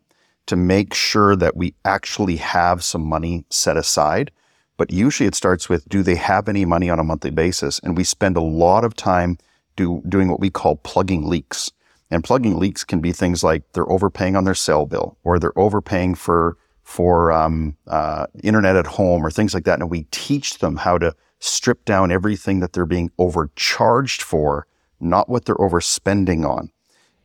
to 0.48 0.56
make 0.56 0.94
sure 0.94 1.36
that 1.36 1.56
we 1.56 1.74
actually 1.84 2.36
have 2.36 2.82
some 2.82 3.04
money 3.04 3.44
set 3.50 3.76
aside. 3.76 4.30
But 4.78 4.90
usually 4.90 5.26
it 5.26 5.34
starts 5.34 5.68
with 5.68 5.88
do 5.88 6.02
they 6.02 6.14
have 6.16 6.48
any 6.48 6.64
money 6.64 6.88
on 6.90 6.98
a 6.98 7.04
monthly 7.04 7.30
basis? 7.30 7.78
And 7.80 7.96
we 7.96 8.04
spend 8.04 8.36
a 8.36 8.40
lot 8.42 8.84
of 8.84 8.96
time 8.96 9.38
do, 9.76 10.02
doing 10.08 10.28
what 10.28 10.40
we 10.40 10.50
call 10.50 10.76
plugging 10.76 11.26
leaks. 11.26 11.70
And 12.10 12.24
plugging 12.24 12.58
leaks 12.58 12.82
can 12.82 13.00
be 13.00 13.12
things 13.12 13.44
like 13.44 13.62
they're 13.72 13.90
overpaying 13.90 14.36
on 14.36 14.44
their 14.44 14.54
cell 14.54 14.86
bill 14.86 15.18
or 15.22 15.38
they're 15.38 15.58
overpaying 15.58 16.14
for 16.14 16.56
for 16.82 17.30
um, 17.30 17.76
uh, 17.86 18.26
internet 18.42 18.74
at 18.74 18.86
home 18.86 19.26
or 19.26 19.30
things 19.30 19.52
like 19.52 19.64
that. 19.64 19.80
And 19.80 19.90
we 19.90 20.04
teach 20.10 20.60
them 20.60 20.76
how 20.76 20.96
to 20.96 21.14
strip 21.38 21.84
down 21.84 22.10
everything 22.10 22.60
that 22.60 22.72
they're 22.72 22.86
being 22.86 23.10
overcharged 23.18 24.22
for, 24.22 24.66
not 24.98 25.28
what 25.28 25.44
they're 25.44 25.56
overspending 25.56 26.48
on. 26.48 26.70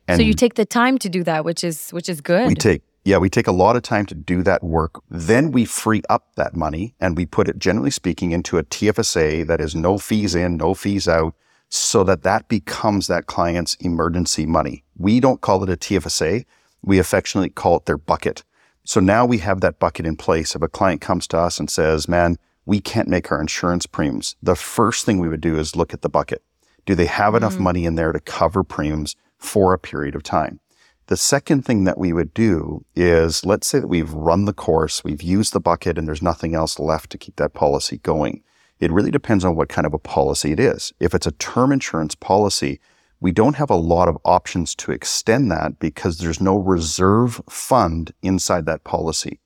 And 0.06 0.18
so 0.18 0.22
you 0.22 0.34
take 0.34 0.54
the 0.54 0.66
time 0.66 0.98
to 0.98 1.08
do 1.08 1.24
that, 1.24 1.46
which 1.46 1.64
is 1.64 1.88
which 1.90 2.10
is 2.10 2.20
good. 2.20 2.46
We 2.46 2.54
take 2.54 2.82
yeah, 3.04 3.18
we 3.18 3.28
take 3.28 3.46
a 3.46 3.52
lot 3.52 3.76
of 3.76 3.82
time 3.82 4.06
to 4.06 4.14
do 4.14 4.42
that 4.42 4.64
work. 4.64 5.02
Then 5.10 5.52
we 5.52 5.66
free 5.66 6.02
up 6.08 6.34
that 6.36 6.56
money 6.56 6.94
and 6.98 7.16
we 7.16 7.26
put 7.26 7.48
it, 7.48 7.58
generally 7.58 7.90
speaking, 7.90 8.32
into 8.32 8.56
a 8.56 8.64
TFSA 8.64 9.46
that 9.46 9.60
is 9.60 9.74
no 9.74 9.98
fees 9.98 10.34
in, 10.34 10.56
no 10.56 10.72
fees 10.72 11.06
out, 11.06 11.34
so 11.68 12.02
that 12.04 12.22
that 12.22 12.48
becomes 12.48 13.06
that 13.08 13.26
client's 13.26 13.74
emergency 13.76 14.46
money. 14.46 14.84
We 14.96 15.20
don't 15.20 15.42
call 15.42 15.62
it 15.62 15.70
a 15.70 15.76
TFSA. 15.76 16.46
We 16.82 16.98
affectionately 16.98 17.50
call 17.50 17.76
it 17.76 17.84
their 17.84 17.98
bucket. 17.98 18.42
So 18.84 19.00
now 19.00 19.26
we 19.26 19.38
have 19.38 19.60
that 19.60 19.78
bucket 19.78 20.06
in 20.06 20.16
place. 20.16 20.54
If 20.54 20.62
a 20.62 20.68
client 20.68 21.00
comes 21.00 21.26
to 21.28 21.38
us 21.38 21.58
and 21.58 21.68
says, 21.68 22.08
man, 22.08 22.36
we 22.64 22.80
can't 22.80 23.08
make 23.08 23.30
our 23.30 23.40
insurance 23.40 23.86
premiums, 23.86 24.36
the 24.42 24.56
first 24.56 25.04
thing 25.04 25.18
we 25.18 25.28
would 25.28 25.40
do 25.42 25.58
is 25.58 25.76
look 25.76 25.92
at 25.92 26.00
the 26.00 26.08
bucket. 26.08 26.42
Do 26.86 26.94
they 26.94 27.06
have 27.06 27.34
enough 27.34 27.54
mm-hmm. 27.54 27.64
money 27.64 27.84
in 27.84 27.96
there 27.96 28.12
to 28.12 28.20
cover 28.20 28.62
premiums 28.62 29.16
for 29.38 29.74
a 29.74 29.78
period 29.78 30.14
of 30.14 30.22
time? 30.22 30.60
The 31.06 31.16
second 31.18 31.66
thing 31.66 31.84
that 31.84 31.98
we 31.98 32.14
would 32.14 32.32
do 32.32 32.84
is 32.94 33.44
let's 33.44 33.66
say 33.66 33.78
that 33.78 33.88
we've 33.88 34.12
run 34.12 34.46
the 34.46 34.54
course, 34.54 35.04
we've 35.04 35.22
used 35.22 35.52
the 35.52 35.60
bucket, 35.60 35.98
and 35.98 36.08
there's 36.08 36.22
nothing 36.22 36.54
else 36.54 36.78
left 36.78 37.10
to 37.10 37.18
keep 37.18 37.36
that 37.36 37.52
policy 37.52 37.98
going. 37.98 38.42
It 38.80 38.90
really 38.90 39.10
depends 39.10 39.44
on 39.44 39.54
what 39.54 39.68
kind 39.68 39.86
of 39.86 39.92
a 39.92 39.98
policy 39.98 40.52
it 40.52 40.60
is. 40.60 40.92
If 41.00 41.14
it's 41.14 41.26
a 41.26 41.32
term 41.32 41.72
insurance 41.72 42.14
policy, 42.14 42.80
we 43.20 43.32
don't 43.32 43.56
have 43.56 43.70
a 43.70 43.76
lot 43.76 44.08
of 44.08 44.18
options 44.24 44.74
to 44.76 44.92
extend 44.92 45.50
that 45.50 45.78
because 45.78 46.18
there's 46.18 46.40
no 46.40 46.56
reserve 46.56 47.40
fund 47.48 48.12
inside 48.22 48.66
that 48.66 48.84
policy. 48.84 49.40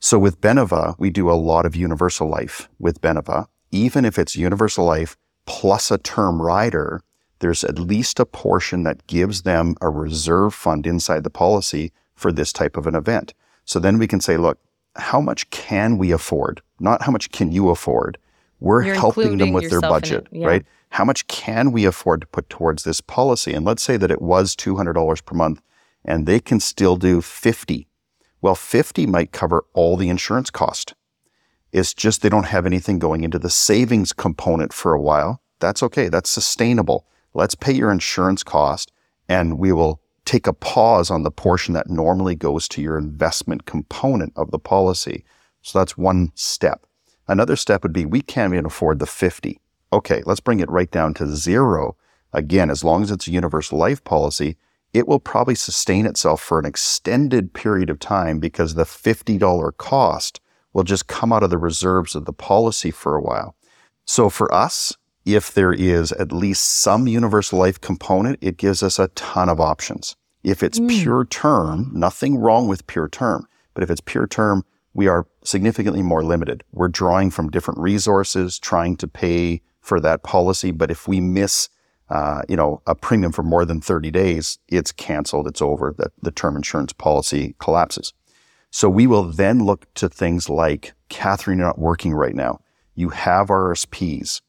So 0.00 0.18
with 0.18 0.40
Beneva, 0.40 0.94
we 0.98 1.10
do 1.10 1.28
a 1.28 1.34
lot 1.34 1.66
of 1.66 1.74
universal 1.74 2.28
life 2.28 2.68
with 2.78 3.00
Beneva. 3.00 3.46
Even 3.72 4.04
if 4.04 4.18
it's 4.18 4.36
universal 4.36 4.84
life 4.84 5.16
plus 5.44 5.90
a 5.90 5.98
term 5.98 6.40
rider, 6.40 7.00
there's 7.40 7.64
at 7.64 7.78
least 7.78 8.20
a 8.20 8.26
portion 8.26 8.82
that 8.82 9.06
gives 9.06 9.42
them 9.42 9.74
a 9.80 9.88
reserve 9.88 10.54
fund 10.54 10.86
inside 10.86 11.24
the 11.24 11.30
policy 11.30 11.92
for 12.14 12.32
this 12.32 12.52
type 12.52 12.76
of 12.76 12.86
an 12.86 12.94
event. 12.94 13.34
So 13.64 13.78
then 13.78 13.98
we 13.98 14.06
can 14.06 14.20
say, 14.20 14.36
look, 14.36 14.58
how 14.96 15.20
much 15.20 15.48
can 15.50 15.98
we 15.98 16.10
afford? 16.10 16.62
Not 16.80 17.02
how 17.02 17.12
much 17.12 17.30
can 17.30 17.52
you 17.52 17.70
afford. 17.70 18.18
We're 18.60 18.82
You're 18.82 18.94
helping 18.96 19.38
them 19.38 19.52
with 19.52 19.70
their 19.70 19.80
budget, 19.80 20.26
yeah. 20.32 20.46
right? 20.46 20.66
How 20.90 21.04
much 21.04 21.26
can 21.28 21.70
we 21.70 21.84
afford 21.84 22.22
to 22.22 22.26
put 22.26 22.48
towards 22.48 22.82
this 22.82 23.00
policy? 23.00 23.52
And 23.52 23.64
let's 23.64 23.82
say 23.82 23.96
that 23.96 24.10
it 24.10 24.20
was 24.20 24.56
$200 24.56 25.24
per 25.24 25.34
month 25.36 25.62
and 26.04 26.26
they 26.26 26.40
can 26.40 26.58
still 26.58 26.96
do 26.96 27.20
50. 27.20 27.86
Well, 28.40 28.54
50 28.54 29.06
might 29.06 29.32
cover 29.32 29.64
all 29.74 29.96
the 29.96 30.08
insurance 30.08 30.50
cost. 30.50 30.94
It's 31.72 31.92
just 31.94 32.22
they 32.22 32.28
don't 32.28 32.46
have 32.46 32.66
anything 32.66 32.98
going 32.98 33.22
into 33.22 33.38
the 33.38 33.50
savings 33.50 34.12
component 34.12 34.72
for 34.72 34.92
a 34.92 35.00
while. 35.00 35.42
That's 35.60 35.82
okay. 35.82 36.08
That's 36.08 36.30
sustainable. 36.30 37.06
Let's 37.38 37.54
pay 37.54 37.72
your 37.72 37.92
insurance 37.92 38.42
cost 38.42 38.90
and 39.28 39.60
we 39.60 39.70
will 39.70 40.00
take 40.24 40.48
a 40.48 40.52
pause 40.52 41.08
on 41.08 41.22
the 41.22 41.30
portion 41.30 41.72
that 41.74 41.88
normally 41.88 42.34
goes 42.34 42.66
to 42.66 42.82
your 42.82 42.98
investment 42.98 43.64
component 43.64 44.32
of 44.34 44.50
the 44.50 44.58
policy. 44.58 45.24
So 45.62 45.78
that's 45.78 45.96
one 45.96 46.32
step. 46.34 46.84
Another 47.28 47.54
step 47.54 47.84
would 47.84 47.92
be 47.92 48.04
we 48.04 48.22
can't 48.22 48.52
even 48.52 48.66
afford 48.66 48.98
the 48.98 49.06
50. 49.06 49.60
Okay, 49.92 50.20
let's 50.26 50.40
bring 50.40 50.58
it 50.58 50.68
right 50.68 50.90
down 50.90 51.14
to 51.14 51.28
zero. 51.28 51.96
Again, 52.32 52.70
as 52.70 52.82
long 52.82 53.04
as 53.04 53.12
it's 53.12 53.28
a 53.28 53.32
universal 53.32 53.78
life 53.78 54.02
policy, 54.02 54.56
it 54.92 55.06
will 55.06 55.20
probably 55.20 55.54
sustain 55.54 56.06
itself 56.06 56.42
for 56.42 56.58
an 56.58 56.66
extended 56.66 57.54
period 57.54 57.88
of 57.88 58.00
time 58.00 58.40
because 58.40 58.74
the 58.74 58.82
$50 58.82 59.76
cost 59.76 60.40
will 60.72 60.82
just 60.82 61.06
come 61.06 61.32
out 61.32 61.44
of 61.44 61.50
the 61.50 61.56
reserves 61.56 62.16
of 62.16 62.24
the 62.24 62.32
policy 62.32 62.90
for 62.90 63.14
a 63.14 63.22
while. 63.22 63.54
So 64.06 64.28
for 64.28 64.52
us, 64.52 64.96
if 65.34 65.52
there 65.52 65.72
is 65.72 66.12
at 66.12 66.32
least 66.32 66.82
some 66.82 67.06
universal 67.06 67.58
life 67.58 67.80
component, 67.80 68.38
it 68.40 68.56
gives 68.56 68.82
us 68.82 68.98
a 68.98 69.08
ton 69.08 69.48
of 69.48 69.60
options. 69.60 70.16
If 70.42 70.62
it's 70.62 70.78
mm. 70.78 70.88
pure 70.88 71.24
term, 71.24 71.90
nothing 71.92 72.38
wrong 72.38 72.68
with 72.68 72.86
pure 72.86 73.08
term, 73.08 73.46
but 73.74 73.82
if 73.82 73.90
it's 73.90 74.00
pure 74.00 74.26
term, 74.26 74.64
we 74.94 75.06
are 75.06 75.26
significantly 75.44 76.02
more 76.02 76.24
limited. 76.24 76.64
We're 76.72 76.88
drawing 76.88 77.30
from 77.30 77.50
different 77.50 77.80
resources, 77.80 78.58
trying 78.58 78.96
to 78.96 79.08
pay 79.08 79.62
for 79.80 80.00
that 80.00 80.22
policy. 80.22 80.70
But 80.70 80.90
if 80.90 81.06
we 81.06 81.20
miss, 81.20 81.68
uh, 82.10 82.42
you 82.48 82.56
know, 82.56 82.82
a 82.86 82.94
premium 82.94 83.32
for 83.32 83.42
more 83.42 83.64
than 83.64 83.80
30 83.80 84.10
days, 84.10 84.58
it's 84.68 84.92
canceled. 84.92 85.46
It's 85.46 85.62
over. 85.62 85.94
The, 85.96 86.10
the 86.22 86.30
term 86.30 86.56
insurance 86.56 86.92
policy 86.92 87.54
collapses. 87.58 88.12
So 88.70 88.88
we 88.88 89.06
will 89.06 89.24
then 89.24 89.64
look 89.64 89.92
to 89.94 90.08
things 90.08 90.48
like, 90.48 90.92
Catherine, 91.08 91.58
you're 91.58 91.66
not 91.66 91.78
working 91.78 92.12
right 92.12 92.34
now. 92.34 92.60
You 92.94 93.10
have 93.10 93.48
RSPs. 93.48 94.40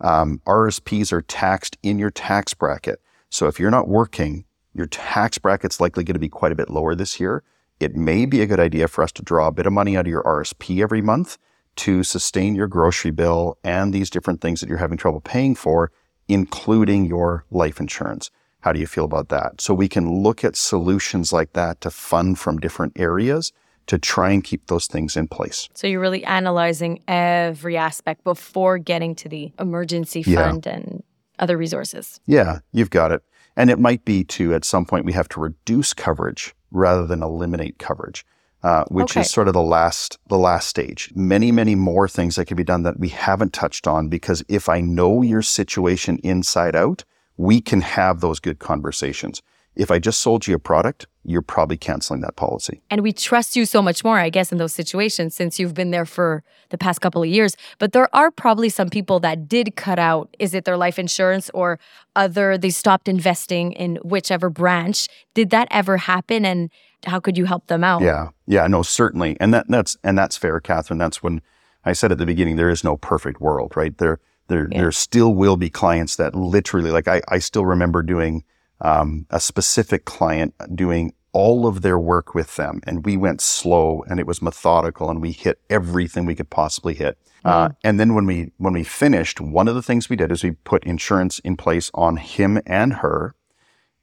Um, 0.00 0.40
RSPs 0.46 1.12
are 1.12 1.22
taxed 1.22 1.76
in 1.82 1.98
your 1.98 2.10
tax 2.10 2.54
bracket. 2.54 3.00
So 3.30 3.46
if 3.46 3.58
you're 3.58 3.70
not 3.70 3.88
working, 3.88 4.44
your 4.74 4.86
tax 4.86 5.38
bracket's 5.38 5.80
likely 5.80 6.04
going 6.04 6.14
to 6.14 6.20
be 6.20 6.28
quite 6.28 6.52
a 6.52 6.56
bit 6.56 6.70
lower 6.70 6.94
this 6.94 7.18
year. 7.18 7.42
It 7.80 7.94
may 7.94 8.26
be 8.26 8.40
a 8.40 8.46
good 8.46 8.60
idea 8.60 8.88
for 8.88 9.02
us 9.02 9.12
to 9.12 9.22
draw 9.22 9.48
a 9.48 9.52
bit 9.52 9.66
of 9.66 9.72
money 9.72 9.96
out 9.96 10.06
of 10.06 10.10
your 10.10 10.22
RSP 10.22 10.82
every 10.82 11.02
month 11.02 11.38
to 11.76 12.02
sustain 12.02 12.56
your 12.56 12.66
grocery 12.66 13.12
bill 13.12 13.56
and 13.62 13.92
these 13.92 14.10
different 14.10 14.40
things 14.40 14.60
that 14.60 14.68
you're 14.68 14.78
having 14.78 14.98
trouble 14.98 15.20
paying 15.20 15.54
for, 15.54 15.92
including 16.26 17.04
your 17.04 17.44
life 17.50 17.78
insurance. 17.78 18.30
How 18.60 18.72
do 18.72 18.80
you 18.80 18.86
feel 18.86 19.04
about 19.04 19.28
that? 19.28 19.60
So 19.60 19.74
we 19.74 19.88
can 19.88 20.22
look 20.22 20.42
at 20.42 20.56
solutions 20.56 21.32
like 21.32 21.52
that 21.52 21.80
to 21.82 21.90
fund 21.90 22.38
from 22.38 22.58
different 22.58 22.98
areas 22.98 23.52
to 23.88 23.98
try 23.98 24.30
and 24.30 24.44
keep 24.44 24.66
those 24.66 24.86
things 24.86 25.16
in 25.16 25.26
place. 25.26 25.68
So 25.74 25.86
you're 25.86 26.00
really 26.00 26.24
analyzing 26.24 27.02
every 27.08 27.76
aspect 27.76 28.22
before 28.22 28.78
getting 28.78 29.14
to 29.16 29.28
the 29.28 29.52
emergency 29.58 30.22
fund 30.22 30.64
yeah. 30.64 30.74
and 30.76 31.02
other 31.38 31.56
resources. 31.56 32.20
Yeah, 32.26 32.60
you've 32.72 32.90
got 32.90 33.12
it. 33.12 33.22
And 33.56 33.70
it 33.70 33.78
might 33.78 34.04
be 34.04 34.24
to 34.24 34.54
at 34.54 34.64
some 34.64 34.84
point 34.84 35.04
we 35.04 35.12
have 35.14 35.28
to 35.30 35.40
reduce 35.40 35.92
coverage 35.94 36.54
rather 36.70 37.06
than 37.06 37.22
eliminate 37.22 37.78
coverage. 37.78 38.24
Uh, 38.64 38.82
which 38.88 39.12
okay. 39.12 39.20
is 39.20 39.30
sort 39.30 39.46
of 39.46 39.54
the 39.54 39.62
last 39.62 40.18
the 40.26 40.36
last 40.36 40.66
stage. 40.66 41.12
Many 41.14 41.52
many 41.52 41.76
more 41.76 42.08
things 42.08 42.34
that 42.34 42.46
can 42.46 42.56
be 42.56 42.64
done 42.64 42.82
that 42.82 42.98
we 42.98 43.08
haven't 43.08 43.52
touched 43.52 43.86
on 43.86 44.08
because 44.08 44.42
if 44.48 44.68
I 44.68 44.80
know 44.80 45.22
your 45.22 45.42
situation 45.42 46.18
inside 46.24 46.74
out, 46.74 47.04
we 47.36 47.60
can 47.60 47.82
have 47.82 48.20
those 48.20 48.40
good 48.40 48.58
conversations. 48.58 49.42
If 49.78 49.90
I 49.90 49.98
just 49.98 50.20
sold 50.20 50.46
you 50.46 50.54
a 50.54 50.58
product, 50.58 51.06
you're 51.24 51.40
probably 51.40 51.76
canceling 51.76 52.20
that 52.22 52.36
policy. 52.36 52.82
And 52.90 53.02
we 53.02 53.12
trust 53.12 53.54
you 53.54 53.64
so 53.64 53.80
much 53.80 54.02
more, 54.02 54.18
I 54.18 54.28
guess, 54.28 54.50
in 54.50 54.58
those 54.58 54.72
situations 54.72 55.34
since 55.34 55.58
you've 55.58 55.74
been 55.74 55.92
there 55.92 56.04
for 56.04 56.42
the 56.70 56.78
past 56.78 57.00
couple 57.00 57.22
of 57.22 57.28
years. 57.28 57.56
But 57.78 57.92
there 57.92 58.14
are 58.14 58.30
probably 58.30 58.70
some 58.70 58.88
people 58.88 59.20
that 59.20 59.48
did 59.48 59.76
cut 59.76 59.98
out 59.98 60.34
is 60.38 60.52
it 60.52 60.64
their 60.64 60.76
life 60.76 60.98
insurance 60.98 61.48
or 61.54 61.78
other, 62.16 62.58
they 62.58 62.70
stopped 62.70 63.08
investing 63.08 63.72
in 63.72 63.96
whichever 63.96 64.50
branch. 64.50 65.08
Did 65.34 65.50
that 65.50 65.68
ever 65.70 65.96
happen? 65.96 66.44
And 66.44 66.70
how 67.04 67.20
could 67.20 67.38
you 67.38 67.44
help 67.44 67.68
them 67.68 67.84
out? 67.84 68.02
Yeah. 68.02 68.30
Yeah, 68.46 68.66
no, 68.66 68.82
certainly. 68.82 69.36
And 69.38 69.54
that, 69.54 69.66
that's 69.68 69.96
and 70.02 70.18
that's 70.18 70.36
fair, 70.36 70.58
Catherine. 70.58 70.98
That's 70.98 71.22
when 71.22 71.40
I 71.84 71.92
said 71.92 72.10
at 72.10 72.18
the 72.18 72.26
beginning, 72.26 72.56
there 72.56 72.70
is 72.70 72.82
no 72.82 72.96
perfect 72.96 73.40
world, 73.40 73.76
right? 73.76 73.96
There 73.96 74.18
there 74.48 74.68
yeah. 74.70 74.80
there 74.80 74.92
still 74.92 75.34
will 75.34 75.56
be 75.56 75.70
clients 75.70 76.16
that 76.16 76.34
literally 76.34 76.90
like 76.90 77.06
I, 77.06 77.22
I 77.28 77.38
still 77.38 77.64
remember 77.64 78.02
doing 78.02 78.44
um, 78.80 79.26
a 79.30 79.40
specific 79.40 80.04
client 80.04 80.54
doing 80.74 81.12
all 81.32 81.66
of 81.66 81.82
their 81.82 81.98
work 81.98 82.34
with 82.34 82.56
them. 82.56 82.80
And 82.84 83.04
we 83.04 83.16
went 83.16 83.40
slow 83.40 84.04
and 84.08 84.18
it 84.18 84.26
was 84.26 84.42
methodical 84.42 85.10
and 85.10 85.20
we 85.20 85.32
hit 85.32 85.60
everything 85.68 86.24
we 86.24 86.34
could 86.34 86.50
possibly 86.50 86.94
hit. 86.94 87.18
Uh, 87.44 87.68
mm-hmm. 87.68 87.72
Uh, 87.72 87.74
and 87.84 88.00
then 88.00 88.14
when 88.14 88.26
we, 88.26 88.52
when 88.56 88.72
we 88.72 88.84
finished, 88.84 89.40
one 89.40 89.68
of 89.68 89.74
the 89.74 89.82
things 89.82 90.08
we 90.08 90.16
did 90.16 90.32
is 90.32 90.42
we 90.42 90.52
put 90.52 90.84
insurance 90.84 91.38
in 91.40 91.56
place 91.56 91.90
on 91.94 92.16
him 92.16 92.60
and 92.66 92.94
her. 92.94 93.34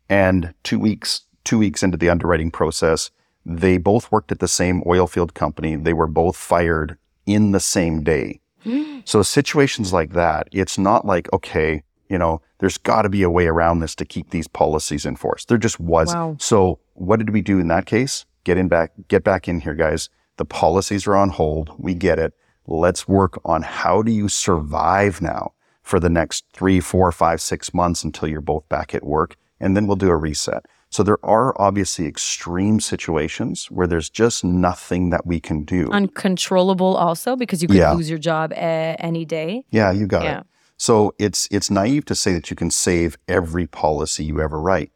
And 0.08 0.54
two 0.64 0.80
weeks, 0.80 1.22
two 1.44 1.58
weeks 1.58 1.84
into 1.84 1.98
the 1.98 2.10
underwriting 2.10 2.52
process, 2.52 3.12
they 3.46 3.78
both 3.78 4.12
worked 4.12 4.32
at 4.32 4.40
the 4.40 4.48
same 4.48 4.84
oil 4.86 5.08
field 5.08 5.34
company. 5.34 5.76
They 5.76 5.94
were 5.94 6.08
both 6.08 6.38
fired 6.38 6.98
in 7.26 7.52
the 7.52 7.60
same 7.60 8.04
day. 8.04 8.40
so 9.06 9.22
situations 9.24 9.92
like 9.94 10.14
that, 10.14 10.48
it's 10.52 10.78
not 10.78 11.06
like, 11.06 11.32
okay, 11.34 11.84
you 12.10 12.18
know, 12.18 12.42
there's 12.60 12.78
got 12.78 13.02
to 13.04 13.10
be 13.10 13.24
a 13.24 13.30
way 13.30 13.48
around 13.48 13.80
this 13.80 13.96
to 13.96 14.06
keep 14.06 14.30
these 14.30 14.48
policies 14.48 15.06
in 15.06 15.16
force. 15.16 15.46
There 15.46 15.58
just 15.58 15.80
was. 15.80 16.14
Wow. 16.14 16.36
So 16.40 16.80
what 16.94 17.18
did 17.18 17.32
we 17.32 17.42
do 17.42 17.60
in 17.60 17.68
that 17.70 17.86
case? 17.86 18.26
Get 18.44 18.58
in 18.58 18.68
back, 18.68 18.92
get 19.08 19.24
back 19.24 19.48
in 19.48 19.60
here, 19.62 19.74
guys. 19.74 20.10
The 20.38 20.46
policies 20.46 21.08
are 21.08 21.16
on 21.16 21.30
hold. 21.30 21.72
We 21.78 21.94
get 21.94 22.20
it. 22.20 22.34
Let's 22.68 23.08
work 23.08 23.40
on 23.46 23.62
how 23.62 24.02
do 24.02 24.12
you 24.12 24.28
survive 24.30 25.22
now 25.22 25.54
for 25.82 26.00
the 26.00 26.10
next 26.10 26.46
three, 26.54 26.80
four, 26.80 27.12
five, 27.12 27.40
six 27.42 27.74
months 27.74 28.04
until 28.04 28.28
you're 28.28 28.42
both 28.42 28.68
back 28.70 28.94
at 28.96 29.04
work. 29.04 29.36
And 29.60 29.76
then 29.76 29.88
we'll 29.88 29.96
do 29.96 30.10
a 30.10 30.16
reset. 30.18 30.66
So 30.90 31.04
there 31.04 31.24
are 31.26 31.60
obviously 31.62 32.06
extreme 32.08 32.80
situations 32.80 33.66
where 33.72 33.88
there's 33.88 34.10
just 34.10 34.44
nothing 34.44 35.10
that 35.10 35.26
we 35.26 35.40
can 35.40 35.64
do. 35.64 35.90
Uncontrollable 35.92 36.96
also 36.96 37.36
because 37.36 37.62
you 37.62 37.68
could 37.68 37.78
Yeah. 37.78 37.94
lose 37.94 38.10
your 38.10 38.20
job 38.20 38.52
a- 38.54 38.96
any 39.00 39.26
day. 39.26 39.66
yeah, 39.72 39.92
you 39.92 40.08
got 40.08 40.24
Yeah. 40.24 40.40
it. 40.40 40.46
So 40.78 41.14
it's 41.18 41.48
it's 41.52 41.70
naive 41.72 42.06
to 42.06 42.16
say 42.16 42.34
that 42.34 42.50
you 42.50 42.56
can 42.56 42.70
save 42.72 43.18
every 43.28 43.66
policy 43.68 44.26
you 44.26 44.42
ever 44.42 44.60
write, 44.60 44.92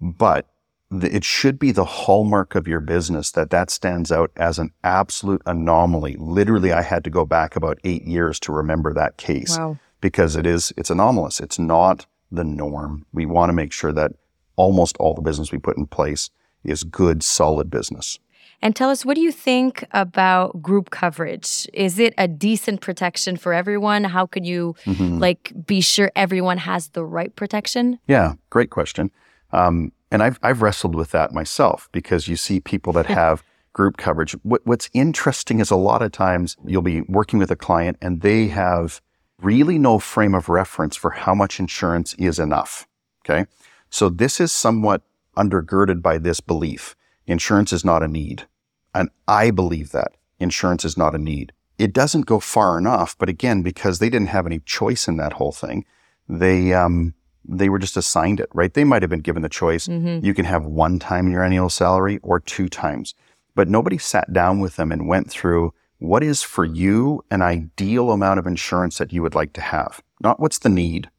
but 0.00 0.48
the, 0.90 1.14
it 1.14 1.22
should 1.22 1.58
be 1.58 1.70
the 1.70 1.84
hallmark 1.84 2.54
of 2.54 2.66
your 2.66 2.80
business 2.80 3.30
that 3.32 3.50
that 3.50 3.70
stands 3.70 4.10
out 4.10 4.30
as 4.36 4.58
an 4.58 4.70
absolute 4.82 5.42
anomaly. 5.44 6.16
Literally, 6.18 6.72
I 6.72 6.80
had 6.80 7.04
to 7.04 7.10
go 7.10 7.26
back 7.26 7.56
about 7.56 7.78
eight 7.84 8.04
years 8.04 8.40
to 8.40 8.52
remember 8.52 8.94
that 8.94 9.18
case 9.18 9.58
Wow. 9.58 9.78
because 10.00 10.34
it 10.34 10.46
is 10.46 10.72
it's 10.78 10.88
anomalous. 10.90 11.40
It's 11.40 11.58
not 11.58 12.06
the 12.32 12.44
norm. 12.44 13.04
We 13.12 13.26
want 13.26 13.50
to 13.50 13.54
make 13.54 13.72
sure 13.72 13.92
that 13.92 14.12
almost 14.56 14.96
all 14.96 15.14
the 15.14 15.22
business 15.22 15.52
we 15.52 15.58
put 15.58 15.76
in 15.76 15.86
place 15.86 16.30
is 16.64 16.84
good, 16.84 17.22
solid 17.22 17.70
business. 17.70 18.18
And 18.60 18.74
tell 18.74 18.90
us, 18.90 19.04
what 19.04 19.14
do 19.14 19.20
you 19.20 19.30
think 19.32 19.84
about 19.92 20.60
group 20.60 20.90
coverage? 20.90 21.68
Is 21.72 21.98
it 21.98 22.12
a 22.18 22.26
decent 22.26 22.80
protection 22.80 23.36
for 23.36 23.52
everyone? 23.52 24.04
How 24.04 24.26
can 24.26 24.44
you 24.44 24.74
Mm-hmm. 24.84 25.18
like 25.18 25.52
be 25.66 25.80
sure 25.80 26.10
everyone 26.16 26.58
has 26.58 26.88
the 26.88 27.04
right 27.04 27.34
protection? 27.36 27.98
Yeah, 28.08 28.34
great 28.50 28.70
question. 28.70 29.10
Um, 29.52 29.92
and 30.10 30.22
I've 30.22 30.38
I've 30.42 30.62
wrestled 30.62 30.94
with 30.94 31.10
that 31.12 31.32
myself 31.32 31.88
because 31.92 32.28
you 32.28 32.36
see 32.36 32.60
people 32.60 32.92
that 32.94 33.06
have 33.20 33.42
group 33.72 33.96
coverage. 33.96 34.32
What, 34.42 34.66
what's 34.66 34.90
interesting 34.92 35.60
is 35.60 35.70
a 35.70 35.76
lot 35.76 36.02
of 36.02 36.10
times 36.10 36.56
you'll 36.66 36.82
be 36.82 37.02
working 37.02 37.38
with 37.38 37.50
a 37.50 37.56
client 37.56 37.96
and 38.02 38.22
they 38.22 38.48
have 38.48 39.00
really 39.40 39.78
no 39.78 39.98
frame 40.00 40.34
of 40.34 40.48
reference 40.48 40.96
for 40.96 41.10
how 41.10 41.34
much 41.34 41.60
insurance 41.60 42.14
is 42.14 42.38
enough. 42.40 42.88
Okay, 43.24 43.46
so 43.88 44.08
this 44.08 44.40
is 44.40 44.50
somewhat 44.50 45.02
undergirded 45.36 46.02
by 46.02 46.18
this 46.18 46.40
belief: 46.40 46.96
insurance 47.28 47.72
is 47.72 47.84
not 47.84 48.02
a 48.02 48.08
need, 48.08 48.46
and 48.94 49.10
I 49.26 49.50
believe 49.50 49.92
that 49.92 50.12
insurance 50.40 50.84
is 50.84 50.96
not 50.96 51.14
a 51.14 51.18
need. 51.18 51.52
It 51.78 51.92
doesn't 51.92 52.26
go 52.26 52.40
far 52.40 52.76
enough, 52.78 53.16
but 53.18 53.28
again, 53.28 53.62
because 53.62 53.98
they 53.98 54.10
didn't 54.10 54.28
have 54.28 54.46
any 54.46 54.58
choice 54.60 55.06
in 55.06 55.16
that 55.18 55.34
whole 55.34 55.52
thing, 55.52 55.84
they 56.28 56.72
um, 56.72 57.14
they 57.48 57.68
were 57.68 57.78
just 57.78 57.96
assigned 57.96 58.40
it, 58.40 58.48
right? 58.52 58.74
They 58.74 58.84
might 58.84 59.02
have 59.02 59.10
been 59.10 59.20
given 59.20 59.42
the 59.42 59.48
choice. 59.48 59.88
You 60.24 60.34
can 60.34 60.44
have 60.44 60.64
one 60.66 60.98
time 60.98 61.30
your 61.30 61.42
annual 61.44 61.70
salary 61.70 62.18
or 62.22 62.40
two 62.40 62.68
times. 62.68 63.14
But 63.54 63.68
nobody 63.68 63.98
sat 63.98 64.32
down 64.32 64.60
with 64.60 64.76
them 64.76 64.92
and 64.92 65.08
went 65.08 65.30
through 65.30 65.72
what 65.98 66.22
is 66.22 66.42
for 66.42 66.64
you 66.64 67.24
an 67.30 67.42
ideal 67.42 68.10
amount 68.10 68.38
of 68.38 68.46
insurance 68.46 68.98
that 68.98 69.12
you 69.12 69.22
would 69.22 69.34
like 69.34 69.52
to 69.54 69.60
have. 69.60 70.02
Not 70.20 70.38
what's 70.38 70.58
the 70.58 70.68
need, 70.68 71.10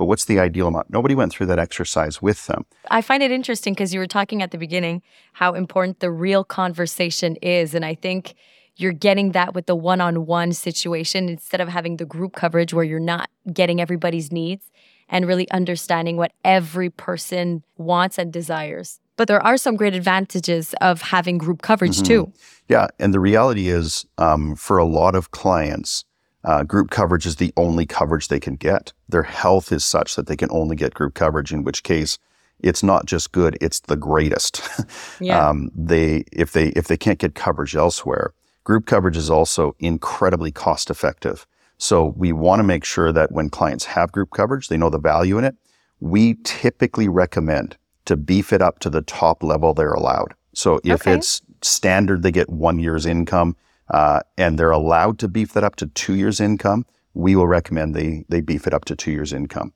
but 0.00 0.06
what's 0.06 0.24
the 0.24 0.38
ideal 0.38 0.68
amount. 0.68 0.88
Nobody 0.88 1.14
went 1.14 1.30
through 1.30 1.44
that 1.48 1.58
exercise 1.58 2.22
with 2.22 2.46
them. 2.46 2.64
I 2.90 3.02
find 3.02 3.22
it 3.22 3.30
interesting 3.30 3.74
because 3.74 3.92
you 3.92 4.00
were 4.00 4.06
talking 4.06 4.40
at 4.40 4.50
the 4.50 4.56
beginning 4.56 5.02
how 5.34 5.52
important 5.52 6.00
the 6.00 6.10
real 6.10 6.42
conversation 6.42 7.36
is. 7.42 7.74
And 7.74 7.84
I 7.84 7.96
think 7.96 8.34
you're 8.76 8.94
getting 8.94 9.32
that 9.32 9.52
with 9.52 9.66
the 9.66 9.76
one 9.76 10.00
on 10.00 10.24
one 10.24 10.54
situation 10.54 11.28
instead 11.28 11.60
of 11.60 11.68
having 11.68 11.98
the 11.98 12.06
group 12.06 12.34
coverage 12.34 12.72
where 12.72 12.82
you're 12.82 12.98
not 12.98 13.28
getting 13.52 13.78
everybody's 13.78 14.32
needs 14.32 14.70
and 15.10 15.26
really 15.26 15.50
understanding 15.50 16.16
what 16.16 16.32
every 16.46 16.88
person 16.88 17.62
wants 17.76 18.16
and 18.16 18.32
desires. 18.32 19.00
But 19.18 19.28
there 19.28 19.44
are 19.44 19.58
some 19.58 19.76
great 19.76 19.92
advantages 19.92 20.74
of 20.80 21.02
having 21.02 21.36
group 21.36 21.60
coverage 21.60 22.00
too. 22.00 22.32
Yeah, 22.70 22.86
and 22.98 23.12
the 23.12 23.20
reality 23.20 23.68
is, 23.68 24.06
um, 24.16 24.56
for 24.56 24.78
a 24.78 24.86
lot 24.86 25.14
of 25.14 25.30
clients, 25.30 26.06
uh, 26.44 26.64
group 26.64 26.90
coverage 26.90 27.26
is 27.26 27.36
the 27.36 27.52
only 27.56 27.86
coverage 27.86 28.28
they 28.28 28.40
can 28.40 28.56
get. 28.56 28.92
Their 29.08 29.22
health 29.24 29.72
is 29.72 29.84
such 29.84 30.16
that 30.16 30.26
they 30.26 30.36
can 30.36 30.48
only 30.50 30.76
get 30.76 30.94
group 30.94 31.14
coverage. 31.14 31.52
In 31.52 31.64
which 31.64 31.82
case, 31.82 32.18
it's 32.60 32.82
not 32.82 33.06
just 33.06 33.32
good; 33.32 33.56
it's 33.60 33.80
the 33.80 33.96
greatest. 33.96 34.62
Yeah. 35.20 35.48
um, 35.48 35.70
they 35.74 36.24
if 36.32 36.52
they 36.52 36.68
if 36.68 36.88
they 36.88 36.96
can't 36.96 37.18
get 37.18 37.34
coverage 37.34 37.76
elsewhere, 37.76 38.32
group 38.64 38.86
coverage 38.86 39.16
is 39.18 39.28
also 39.28 39.76
incredibly 39.78 40.50
cost 40.50 40.88
effective. 40.90 41.46
So 41.76 42.14
we 42.16 42.32
want 42.32 42.60
to 42.60 42.64
make 42.64 42.84
sure 42.84 43.12
that 43.12 43.32
when 43.32 43.50
clients 43.50 43.84
have 43.86 44.12
group 44.12 44.30
coverage, 44.30 44.68
they 44.68 44.76
know 44.78 44.88
the 44.90 44.98
value 44.98 45.36
in 45.38 45.44
it. 45.44 45.56
We 46.00 46.36
typically 46.44 47.08
recommend 47.08 47.76
to 48.06 48.16
beef 48.16 48.52
it 48.52 48.62
up 48.62 48.78
to 48.80 48.90
the 48.90 49.02
top 49.02 49.42
level 49.42 49.74
they're 49.74 49.92
allowed. 49.92 50.34
So 50.54 50.80
if 50.84 51.02
Okay. 51.02 51.14
it's 51.14 51.42
standard, 51.62 52.22
they 52.22 52.32
get 52.32 52.48
one 52.48 52.78
year's 52.78 53.04
income, 53.06 53.56
uh, 53.90 54.20
and 54.36 54.58
they're 54.58 54.70
allowed 54.70 55.18
to 55.18 55.28
beef 55.28 55.52
that 55.52 55.64
up 55.64 55.76
to 55.76 55.86
two 55.86 56.14
years' 56.14 56.40
income. 56.40 56.84
We 57.14 57.34
will 57.36 57.46
recommend 57.46 57.94
they 57.94 58.24
they 58.28 58.40
beef 58.40 58.66
it 58.66 58.74
up 58.74 58.84
to 58.86 58.96
two 58.96 59.10
years' 59.10 59.32
income. 59.32 59.72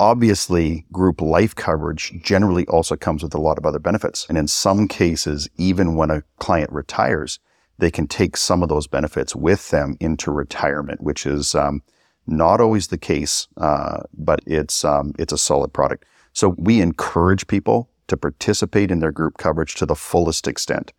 Obviously, 0.00 0.86
group 0.92 1.20
life 1.20 1.54
coverage 1.56 2.12
generally 2.22 2.64
also 2.68 2.94
comes 2.94 3.22
with 3.22 3.34
a 3.34 3.40
lot 3.40 3.58
of 3.58 3.66
other 3.66 3.80
benefits. 3.80 4.26
And 4.28 4.38
in 4.38 4.46
some 4.46 4.86
cases, 4.86 5.48
even 5.56 5.96
when 5.96 6.10
a 6.10 6.22
client 6.38 6.70
retires, 6.70 7.40
they 7.78 7.90
can 7.90 8.06
take 8.06 8.36
some 8.36 8.62
of 8.62 8.68
those 8.68 8.86
benefits 8.86 9.34
with 9.34 9.70
them 9.70 9.96
into 9.98 10.30
retirement, 10.30 11.00
which 11.00 11.26
is 11.26 11.54
um, 11.56 11.82
not 12.28 12.60
always 12.60 12.88
the 12.88 12.98
case, 12.98 13.48
uh, 13.56 14.02
but 14.14 14.40
it's 14.46 14.84
um, 14.84 15.14
it's 15.18 15.32
a 15.32 15.38
solid 15.38 15.72
product. 15.72 16.04
So 16.32 16.54
we 16.58 16.80
encourage 16.80 17.48
people 17.48 17.90
to 18.06 18.16
participate 18.16 18.90
in 18.90 19.00
their 19.00 19.12
group 19.12 19.36
coverage 19.38 19.74
to 19.76 19.86
the 19.86 19.96
fullest 19.96 20.46
extent. 20.46 20.92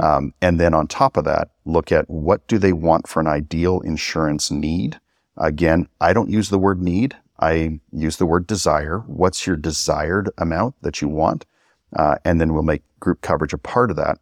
Um, 0.00 0.32
and 0.40 0.58
then 0.58 0.72
on 0.74 0.86
top 0.86 1.16
of 1.16 1.24
that, 1.24 1.50
look 1.64 1.92
at 1.92 2.08
what 2.08 2.46
do 2.48 2.58
they 2.58 2.72
want 2.72 3.06
for 3.06 3.20
an 3.20 3.26
ideal 3.26 3.80
insurance 3.80 4.50
need. 4.50 4.98
Again, 5.36 5.88
I 6.00 6.12
don't 6.12 6.30
use 6.30 6.48
the 6.48 6.58
word 6.58 6.80
need. 6.80 7.16
I 7.38 7.80
use 7.92 8.16
the 8.16 8.26
word 8.26 8.46
desire. 8.46 9.00
What's 9.06 9.46
your 9.46 9.56
desired 9.56 10.30
amount 10.38 10.76
that 10.80 11.02
you 11.02 11.08
want? 11.08 11.44
Uh, 11.94 12.16
and 12.24 12.40
then 12.40 12.54
we'll 12.54 12.62
make 12.62 12.82
group 13.00 13.20
coverage 13.20 13.52
a 13.52 13.58
part 13.58 13.90
of 13.90 13.96
that. 13.96 14.18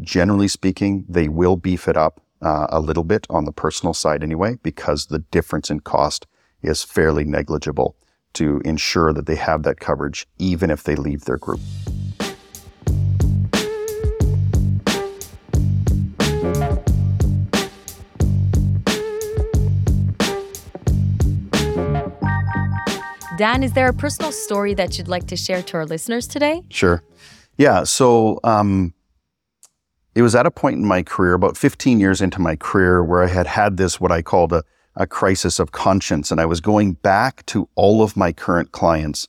Generally 0.00 0.48
speaking, 0.48 1.04
they 1.08 1.28
will 1.28 1.56
beef 1.56 1.86
it 1.86 1.96
up 1.96 2.20
uh, 2.42 2.66
a 2.70 2.80
little 2.80 3.04
bit 3.04 3.26
on 3.30 3.44
the 3.44 3.52
personal 3.52 3.94
side 3.94 4.22
anyway, 4.22 4.58
because 4.62 5.06
the 5.06 5.20
difference 5.20 5.70
in 5.70 5.80
cost 5.80 6.26
is 6.62 6.82
fairly 6.82 7.24
negligible 7.24 7.96
to 8.34 8.60
ensure 8.64 9.12
that 9.12 9.26
they 9.26 9.36
have 9.36 9.62
that 9.62 9.80
coverage 9.80 10.26
even 10.38 10.70
if 10.70 10.82
they 10.82 10.96
leave 10.96 11.24
their 11.24 11.38
group. 11.38 11.60
Dan, 23.38 23.62
is 23.62 23.72
there 23.72 23.88
a 23.88 23.92
personal 23.92 24.32
story 24.32 24.74
that 24.74 24.98
you'd 24.98 25.06
like 25.06 25.28
to 25.28 25.36
share 25.36 25.62
to 25.62 25.76
our 25.76 25.86
listeners 25.86 26.26
today? 26.26 26.64
Sure. 26.70 27.04
Yeah. 27.56 27.84
So 27.84 28.40
um, 28.42 28.92
it 30.16 30.22
was 30.22 30.34
at 30.34 30.44
a 30.44 30.50
point 30.50 30.78
in 30.78 30.84
my 30.84 31.04
career, 31.04 31.34
about 31.34 31.56
15 31.56 32.00
years 32.00 32.20
into 32.20 32.40
my 32.40 32.56
career, 32.56 33.04
where 33.04 33.22
I 33.22 33.28
had 33.28 33.46
had 33.46 33.76
this, 33.76 34.00
what 34.00 34.10
I 34.10 34.22
called 34.22 34.52
a, 34.52 34.64
a 34.96 35.06
crisis 35.06 35.60
of 35.60 35.70
conscience. 35.70 36.32
And 36.32 36.40
I 36.40 36.46
was 36.46 36.60
going 36.60 36.94
back 36.94 37.46
to 37.46 37.68
all 37.76 38.02
of 38.02 38.16
my 38.16 38.32
current 38.32 38.72
clients 38.72 39.28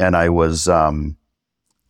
and 0.00 0.16
I 0.16 0.30
was 0.30 0.66
um, 0.66 1.16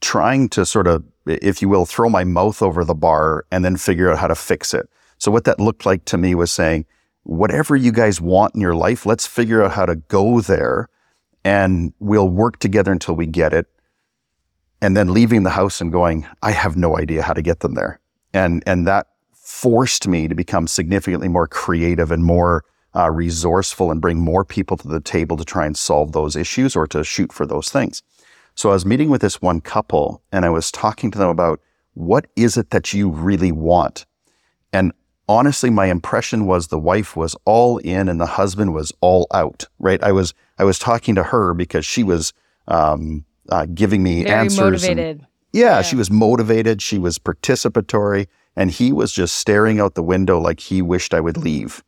trying 0.03 0.51
to 0.51 0.67
sort 0.67 0.87
of, 0.87 1.03
if 1.25 1.63
you 1.63 1.71
will, 1.71 1.87
throw 1.87 2.11
my 2.11 2.25
mouth 2.25 2.61
over 2.61 2.85
the 2.85 2.95
bar 2.95 3.47
and 3.51 3.65
then 3.65 3.79
figure 3.79 4.13
out 4.13 4.19
how 4.19 4.27
to 4.27 4.35
fix 4.35 4.75
it. 4.75 4.87
So 5.17 5.31
what 5.31 5.45
that 5.45 5.59
looked 5.59 5.87
like 5.87 6.05
to 6.07 6.19
me 6.19 6.35
was 6.35 6.53
saying, 6.53 6.85
whatever 7.23 7.75
you 7.75 7.91
guys 7.91 8.21
want 8.21 8.55
in 8.55 8.61
your 8.61 8.75
life, 8.75 9.07
let's 9.07 9.27
figure 9.27 9.65
out 9.65 9.73
how 9.73 9.87
to 9.87 9.97
go 9.97 10.43
there 10.43 10.91
and 11.45 11.93
we'll 11.99 12.29
work 12.29 12.59
together 12.59 12.93
until 12.93 13.15
we 13.15 13.27
get 13.27 13.53
it 13.53 13.67
and 14.81 14.97
then 14.97 15.13
leaving 15.13 15.43
the 15.43 15.51
house 15.51 15.81
and 15.81 15.93
going, 15.93 16.27
I 16.43 16.53
have 16.53 16.77
no 16.77 16.99
idea 16.99 17.23
how 17.23 17.33
to 17.33 17.43
get 17.43 17.61
them 17.61 17.75
there. 17.75 18.01
And, 18.33 18.63
and 18.67 18.87
that 18.87 19.09
forced 19.35 20.07
me 20.07 20.29
to 20.29 20.35
become 20.35 20.67
significantly 20.67 21.29
more 21.29 21.49
creative 21.49 22.13
and 22.13 22.25
more 22.25 22.65
uh, 22.95 23.11
resourceful 23.11 23.91
and 23.91 24.01
bring 24.01 24.19
more 24.19 24.45
people 24.45 24.77
to 24.77 24.89
the 24.89 25.01
table 25.01 25.37
to 25.37 25.45
try 25.45 25.67
and 25.67 25.77
solve 25.77 26.13
those 26.13 26.37
issues 26.37 26.77
or 26.77 26.87
to 26.87 27.03
shoot 27.05 27.33
for 27.33 27.47
those 27.47 27.71
things. 27.71 28.03
So 28.55 28.71
I 28.71 28.73
was 28.73 28.87
meeting 28.87 29.09
with 29.09 29.21
this 29.21 29.41
one 29.41 29.61
couple 29.61 30.23
and 30.33 30.45
I 30.45 30.51
was 30.51 30.71
talking 30.71 31.11
to 31.13 31.19
them 31.19 31.29
about 31.29 31.61
what 31.95 32.27
is 32.37 32.57
it 32.57 32.71
that 32.71 32.93
you 32.93 33.09
really 33.11 33.53
want? 33.53 34.07
And 34.73 34.93
honestly, 35.29 35.71
my 35.71 35.87
impression 35.87 36.47
was 36.47 36.69
the 36.69 36.79
wife 36.79 37.17
was 37.17 37.37
all 37.45 37.79
in 37.79 38.09
and 38.09 38.21
the 38.21 38.27
husband 38.27 38.73
was 38.75 38.93
all 39.01 39.27
out, 39.33 39.65
right? 39.79 40.03
I 40.03 40.13
was, 40.13 40.35
I 40.59 40.65
was 40.65 40.79
talking 40.79 41.15
to 41.15 41.23
her 41.23 41.55
because 41.55 41.85
she 41.85 42.03
was, 42.03 42.33
um, 42.67 43.25
uh, 43.51 43.67
giving 43.75 44.03
me 44.03 44.25
Very 44.25 44.35
answers. 44.35 44.59
and- 44.85 44.97
motivated. 44.97 45.27
yeah, 45.53 45.81
she 45.83 45.97
was 45.97 46.11
motivated. 46.11 46.83
She 46.83 46.99
was 46.99 47.19
participatory. 47.19 48.27
And 48.57 48.73
he 48.73 48.91
was 48.93 49.13
just 49.13 49.37
staring 49.37 49.79
out 49.79 49.95
the 49.95 50.03
window 50.03 50.41
like 50.41 50.59
he 50.59 50.83
wished 50.83 51.15
I 51.15 51.21
would 51.21 51.37
leave. 51.37 51.85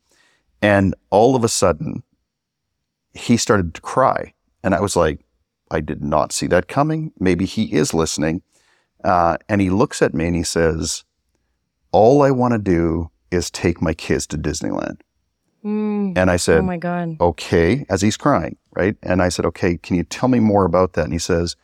And 0.61 0.95
all 1.09 1.35
of 1.35 1.43
a 1.43 1.49
sudden, 1.49 2.01
he 3.13 3.35
started 3.35 3.73
to 3.73 3.81
cry. 3.81 4.33
And 4.63 4.73
I 4.73 4.79
was 4.79 4.95
like, 4.95 5.19
I 5.69 5.81
did 5.81 6.01
not 6.01 6.31
see 6.31 6.47
that 6.47 6.69
coming. 6.69 7.11
Maybe 7.19 7.45
he 7.45 7.73
is 7.73 7.93
listening. 7.93 8.41
Uh, 9.03 9.35
and 9.49 9.59
he 9.59 9.69
looks 9.69 10.01
at 10.01 10.13
me 10.13 10.27
and 10.27 10.35
he 10.35 10.43
says, 10.43 11.03
All 11.91 12.21
I 12.21 12.31
want 12.31 12.53
to 12.53 12.57
do 12.57 13.10
is 13.31 13.49
take 13.49 13.81
my 13.81 13.93
kids 13.93 14.27
to 14.27 14.37
Disneyland. 14.37 14.99
Mm. 15.63 16.17
And 16.17 16.31
I 16.31 16.37
said, 16.37 16.59
Oh 16.59 16.63
my 16.63 16.77
God. 16.77 17.17
okay, 17.21 17.85
as 17.89 18.01
he's 18.01 18.17
crying, 18.17 18.57
right? 18.75 18.95
And 19.03 19.21
I 19.21 19.29
said, 19.29 19.45
okay, 19.45 19.77
can 19.77 19.95
you 19.95 20.03
tell 20.03 20.29
me 20.29 20.39
more 20.39 20.65
about 20.65 20.93
that? 20.93 21.05
And 21.05 21.13
he 21.13 21.19
says, 21.19 21.55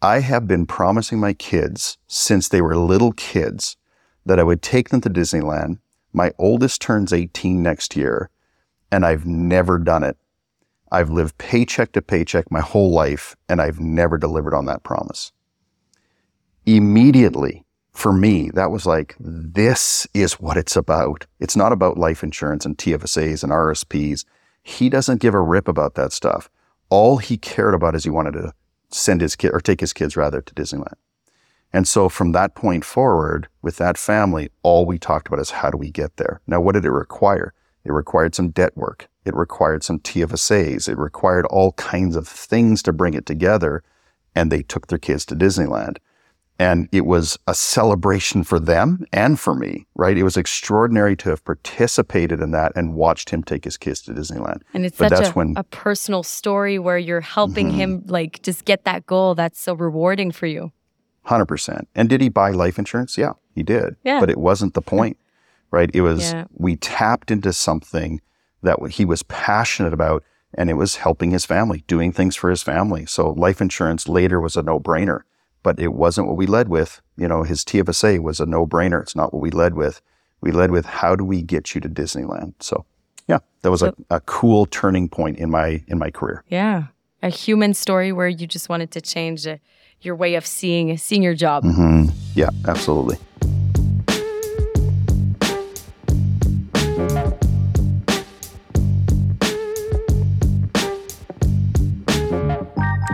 I 0.00 0.20
have 0.20 0.46
been 0.46 0.66
promising 0.66 1.20
my 1.20 1.32
kids 1.32 1.98
since 2.06 2.48
they 2.48 2.60
were 2.60 2.76
little 2.76 3.12
kids 3.12 3.76
that 4.26 4.38
I 4.38 4.42
would 4.42 4.62
take 4.62 4.88
them 4.88 5.00
to 5.02 5.10
Disneyland. 5.10 5.78
My 6.12 6.32
oldest 6.38 6.80
turns 6.80 7.12
18 7.12 7.62
next 7.62 7.96
year, 7.96 8.30
and 8.90 9.04
I've 9.04 9.26
never 9.26 9.78
done 9.78 10.02
it. 10.02 10.16
I've 10.92 11.10
lived 11.10 11.38
paycheck 11.38 11.92
to 11.92 12.02
paycheck 12.02 12.50
my 12.50 12.60
whole 12.60 12.92
life, 12.92 13.36
and 13.48 13.60
I've 13.60 13.80
never 13.80 14.16
delivered 14.16 14.54
on 14.54 14.66
that 14.66 14.84
promise. 14.84 15.32
Immediately, 16.66 17.63
for 17.94 18.12
me, 18.12 18.50
that 18.50 18.72
was 18.72 18.86
like, 18.86 19.14
this 19.20 20.06
is 20.12 20.34
what 20.34 20.56
it's 20.56 20.76
about. 20.76 21.26
It's 21.38 21.56
not 21.56 21.72
about 21.72 21.96
life 21.96 22.22
insurance 22.22 22.66
and 22.66 22.76
TFSAs 22.76 23.42
and 23.42 23.52
RSPs. 23.52 24.24
He 24.64 24.88
doesn't 24.90 25.20
give 25.20 25.32
a 25.32 25.40
rip 25.40 25.68
about 25.68 25.94
that 25.94 26.12
stuff. 26.12 26.50
All 26.90 27.18
he 27.18 27.36
cared 27.36 27.72
about 27.72 27.94
is 27.94 28.04
he 28.04 28.10
wanted 28.10 28.32
to 28.32 28.52
send 28.90 29.20
his 29.20 29.36
kid 29.36 29.52
or 29.52 29.60
take 29.60 29.80
his 29.80 29.92
kids 29.92 30.16
rather 30.16 30.40
to 30.40 30.54
Disneyland. 30.54 30.94
And 31.72 31.86
so 31.86 32.08
from 32.08 32.32
that 32.32 32.54
point 32.54 32.84
forward, 32.84 33.48
with 33.62 33.76
that 33.76 33.96
family, 33.96 34.50
all 34.62 34.86
we 34.86 34.98
talked 34.98 35.28
about 35.28 35.40
is 35.40 35.50
how 35.50 35.70
do 35.70 35.78
we 35.78 35.90
get 35.90 36.16
there? 36.16 36.40
Now, 36.46 36.60
what 36.60 36.72
did 36.72 36.84
it 36.84 36.90
require? 36.90 37.54
It 37.84 37.92
required 37.92 38.34
some 38.34 38.50
debt 38.50 38.76
work. 38.76 39.08
It 39.24 39.34
required 39.34 39.84
some 39.84 40.00
TFSAs. 40.00 40.88
It 40.88 40.98
required 40.98 41.46
all 41.46 41.72
kinds 41.72 42.16
of 42.16 42.26
things 42.26 42.82
to 42.82 42.92
bring 42.92 43.14
it 43.14 43.26
together. 43.26 43.82
And 44.34 44.50
they 44.50 44.62
took 44.62 44.88
their 44.88 44.98
kids 44.98 45.24
to 45.26 45.36
Disneyland. 45.36 45.98
And 46.58 46.88
it 46.92 47.04
was 47.04 47.36
a 47.48 47.54
celebration 47.54 48.44
for 48.44 48.60
them 48.60 49.04
and 49.12 49.40
for 49.40 49.54
me, 49.56 49.86
right? 49.96 50.16
It 50.16 50.22
was 50.22 50.36
extraordinary 50.36 51.16
to 51.16 51.30
have 51.30 51.44
participated 51.44 52.40
in 52.40 52.52
that 52.52 52.70
and 52.76 52.94
watched 52.94 53.30
him 53.30 53.42
take 53.42 53.64
his 53.64 53.76
kids 53.76 54.00
to 54.02 54.12
Disneyland. 54.12 54.62
And 54.72 54.86
it's 54.86 54.96
But 54.96 55.10
such 55.16 55.28
a, 55.28 55.32
when- 55.32 55.54
a 55.56 55.64
personal 55.64 56.22
story 56.22 56.78
where 56.78 56.96
you're 56.98 57.20
helping 57.20 57.70
Mhm. 57.72 57.74
him 57.74 58.02
like 58.06 58.40
just 58.42 58.64
get 58.64 58.84
that 58.84 59.04
goal. 59.06 59.34
That's 59.34 59.60
so 59.60 59.74
rewarding 59.74 60.30
for 60.30 60.46
you. 60.46 60.70
100%. 61.26 61.88
And 61.94 62.08
did 62.08 62.20
he 62.20 62.28
buy 62.28 62.50
life 62.50 62.78
insurance? 62.78 63.18
Yeah, 63.18 63.32
he 63.54 63.62
did. 63.64 63.96
Yeah. 64.04 64.20
But 64.20 64.30
it 64.30 64.38
wasn't 64.38 64.74
the 64.74 64.82
point, 64.82 65.16
right? 65.72 65.90
It 65.92 66.02
was, 66.02 66.32
Yeah. 66.32 66.44
we 66.52 66.76
tapped 66.76 67.30
into 67.32 67.52
something 67.52 68.20
that 68.62 68.78
he 68.90 69.04
was 69.04 69.22
passionate 69.24 69.92
about 69.92 70.22
and 70.56 70.70
it 70.70 70.74
was 70.74 70.96
helping 70.96 71.32
his 71.32 71.44
family, 71.44 71.82
doing 71.88 72.12
things 72.12 72.36
for 72.36 72.48
his 72.48 72.62
family. 72.62 73.06
So 73.06 73.30
life 73.30 73.60
insurance 73.60 74.08
later 74.08 74.40
was 74.40 74.54
a 74.56 74.62
no 74.62 74.78
brainer, 74.78 75.22
but 75.64 75.80
it 75.80 75.92
wasn't 75.92 76.28
what 76.28 76.36
we 76.36 76.46
led 76.46 76.68
with. 76.68 77.00
You 77.16 77.26
know, 77.26 77.42
his 77.42 77.64
TFSA 77.64 78.20
was 78.20 78.38
a 78.38 78.46
no 78.46 78.64
brainer. 78.64 79.02
It's 79.02 79.16
not 79.16 79.34
what 79.34 79.40
we 79.40 79.50
led 79.50 79.74
with. 79.74 80.00
We 80.40 80.52
led 80.52 80.70
with 80.70 80.86
how 80.86 81.16
do 81.16 81.24
we 81.24 81.42
get 81.42 81.74
you 81.74 81.80
to 81.80 81.88
Disneyland? 81.88 82.54
So 82.60 82.84
yeah, 83.26 83.38
that 83.62 83.72
was 83.72 83.82
a, 83.82 83.94
a 84.10 84.20
cool 84.20 84.66
turning 84.66 85.08
point 85.08 85.38
in 85.38 85.50
my, 85.50 85.82
in 85.88 85.98
my 85.98 86.10
career. 86.10 86.44
Yeah. 86.48 86.84
A 87.22 87.30
human 87.30 87.72
story 87.72 88.12
where 88.12 88.28
you 88.28 88.46
just 88.46 88.68
wanted 88.68 88.90
to 88.92 89.00
change 89.00 89.46
uh, 89.46 89.56
your 90.02 90.14
way 90.14 90.34
of 90.34 90.44
seeing 90.44 90.96
seeing 90.98 91.22
your 91.22 91.34
job. 91.34 91.64
hmm 91.64 92.04
Yeah, 92.34 92.50
absolutely. 92.68 93.16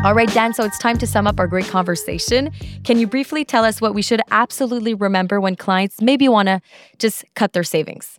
All 0.03 0.15
right, 0.15 0.33
Dan, 0.33 0.55
so 0.55 0.65
it's 0.65 0.79
time 0.79 0.97
to 0.97 1.07
sum 1.07 1.27
up 1.27 1.39
our 1.39 1.47
great 1.47 1.67
conversation. 1.67 2.53
Can 2.85 2.99
you 2.99 3.07
briefly 3.07 3.45
tell 3.45 3.67
us 3.67 3.83
what 3.83 3.93
we 3.95 4.01
should 4.01 4.23
absolutely 4.31 4.95
remember 4.95 5.43
when 5.43 5.57
clients 5.57 6.01
maybe 6.01 6.27
want 6.27 6.49
to 6.49 6.63
just 6.99 7.23
cut 7.35 7.53
their 7.53 7.63
savings? 7.63 8.19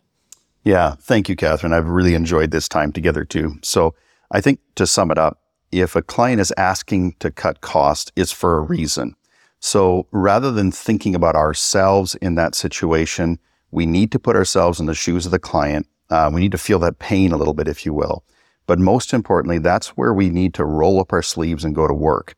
Yeah, 0.64 0.94
thank 1.00 1.28
you, 1.28 1.36
Catherine. 1.36 1.74
I've 1.74 1.88
really 1.88 2.14
enjoyed 2.14 2.52
this 2.52 2.70
time 2.70 2.92
together 2.92 3.26
too. 3.26 3.56
So 3.64 3.96
I 4.30 4.42
think 4.42 4.60
to 4.76 4.86
sum 4.86 5.10
it 5.10 5.18
up, 5.18 5.40
if 5.72 5.96
a 5.96 6.04
client 6.04 6.40
is 6.40 6.54
asking 6.56 7.16
to 7.18 7.32
cut 7.32 7.62
cost, 7.62 8.12
it's 8.16 8.32
for 8.32 8.58
a 8.58 8.62
reason. 8.62 9.16
So 9.60 10.06
rather 10.12 10.52
than 10.52 10.72
thinking 10.72 11.16
about 11.16 11.36
ourselves 11.36 12.14
in 12.14 12.36
that 12.36 12.54
situation, 12.54 13.40
we 13.72 13.88
need 13.88 14.12
to 14.12 14.20
put 14.20 14.36
ourselves 14.36 14.80
in 14.80 14.86
the 14.86 14.94
shoes 14.94 15.26
of 15.26 15.32
the 15.32 15.40
client. 15.40 15.88
Uh, 16.12 16.30
we 16.32 16.42
need 16.42 16.52
to 16.52 16.60
feel 16.60 16.78
that 16.80 17.00
pain 17.00 17.32
a 17.32 17.38
little 17.38 17.56
bit, 17.56 17.68
if 17.68 17.88
you 17.88 17.94
will. 17.94 18.24
But 18.72 18.80
most 18.80 19.12
importantly, 19.12 19.58
that's 19.58 19.98
where 19.98 20.14
we 20.14 20.30
need 20.30 20.54
to 20.54 20.64
roll 20.64 21.02
up 21.02 21.12
our 21.12 21.22
sleeves 21.22 21.66
and 21.66 21.76
go 21.76 21.90
to 21.90 21.94
work. 21.94 22.36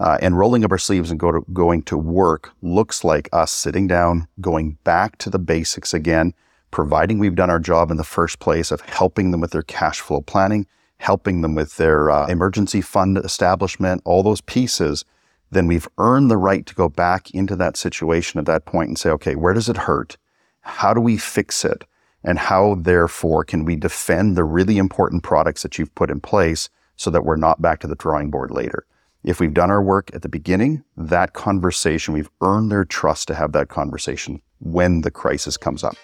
Uh, 0.00 0.18
and 0.20 0.36
rolling 0.36 0.64
up 0.64 0.72
our 0.72 0.78
sleeves 0.78 1.12
and 1.12 1.20
go 1.20 1.30
to, 1.30 1.46
going 1.52 1.84
to 1.84 1.96
work 1.96 2.50
looks 2.60 3.04
like 3.04 3.28
us 3.32 3.52
sitting 3.52 3.86
down, 3.86 4.26
going 4.40 4.78
back 4.82 5.16
to 5.18 5.30
the 5.30 5.38
basics 5.38 5.94
again, 5.94 6.34
providing 6.72 7.20
we've 7.20 7.36
done 7.36 7.50
our 7.50 7.60
job 7.60 7.92
in 7.92 7.98
the 7.98 8.02
first 8.02 8.40
place 8.40 8.72
of 8.72 8.80
helping 8.80 9.30
them 9.30 9.40
with 9.40 9.52
their 9.52 9.62
cash 9.62 10.00
flow 10.00 10.20
planning, 10.20 10.66
helping 10.98 11.42
them 11.42 11.54
with 11.54 11.76
their 11.76 12.10
uh, 12.10 12.26
emergency 12.26 12.80
fund 12.80 13.16
establishment, 13.18 14.02
all 14.04 14.24
those 14.24 14.40
pieces, 14.40 15.04
then 15.52 15.68
we've 15.68 15.86
earned 15.98 16.32
the 16.32 16.36
right 16.36 16.66
to 16.66 16.74
go 16.74 16.88
back 16.88 17.30
into 17.30 17.54
that 17.54 17.76
situation 17.76 18.40
at 18.40 18.46
that 18.46 18.64
point 18.64 18.88
and 18.88 18.98
say, 18.98 19.10
okay, 19.10 19.36
where 19.36 19.54
does 19.54 19.68
it 19.68 19.76
hurt? 19.76 20.16
How 20.62 20.92
do 20.92 21.00
we 21.00 21.16
fix 21.16 21.64
it? 21.64 21.84
And 22.26 22.40
how, 22.40 22.74
therefore, 22.74 23.44
can 23.44 23.64
we 23.64 23.76
defend 23.76 24.36
the 24.36 24.42
really 24.42 24.78
important 24.78 25.22
products 25.22 25.62
that 25.62 25.78
you've 25.78 25.94
put 25.94 26.10
in 26.10 26.20
place 26.20 26.68
so 26.96 27.08
that 27.10 27.24
we're 27.24 27.36
not 27.36 27.62
back 27.62 27.78
to 27.80 27.86
the 27.86 27.94
drawing 27.94 28.32
board 28.32 28.50
later? 28.50 28.84
If 29.22 29.38
we've 29.38 29.54
done 29.54 29.70
our 29.70 29.82
work 29.82 30.10
at 30.12 30.22
the 30.22 30.28
beginning, 30.28 30.82
that 30.96 31.34
conversation, 31.34 32.14
we've 32.14 32.30
earned 32.40 32.72
their 32.72 32.84
trust 32.84 33.28
to 33.28 33.34
have 33.36 33.52
that 33.52 33.68
conversation 33.68 34.42
when 34.58 35.02
the 35.02 35.10
crisis 35.10 35.56
comes 35.56 35.84
up. 35.84 35.94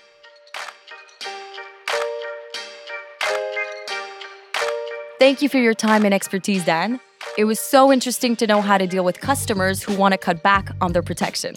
Thank 5.18 5.42
you 5.42 5.48
for 5.48 5.58
your 5.58 5.74
time 5.74 6.04
and 6.04 6.14
expertise, 6.14 6.64
Dan. 6.64 7.00
It 7.36 7.44
was 7.44 7.58
so 7.58 7.92
interesting 7.92 8.36
to 8.36 8.46
know 8.46 8.60
how 8.60 8.78
to 8.78 8.86
deal 8.86 9.04
with 9.04 9.20
customers 9.20 9.82
who 9.82 9.96
want 9.96 10.12
to 10.12 10.18
cut 10.18 10.42
back 10.42 10.70
on 10.80 10.92
their 10.92 11.02
protection. 11.02 11.56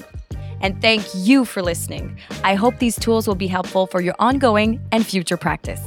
And 0.62 0.82
thank 0.82 1.06
you 1.14 1.46
for 1.46 1.62
listening. 1.62 2.18
I 2.44 2.56
hope 2.56 2.80
these 2.80 2.98
tools 2.98 3.28
will 3.28 3.36
be 3.36 3.48
helpful 3.48 3.88
for 3.88 4.02
your 4.02 4.16
ongoing 4.20 4.80
and 4.92 5.06
future 5.06 5.38
practice. 5.38 5.82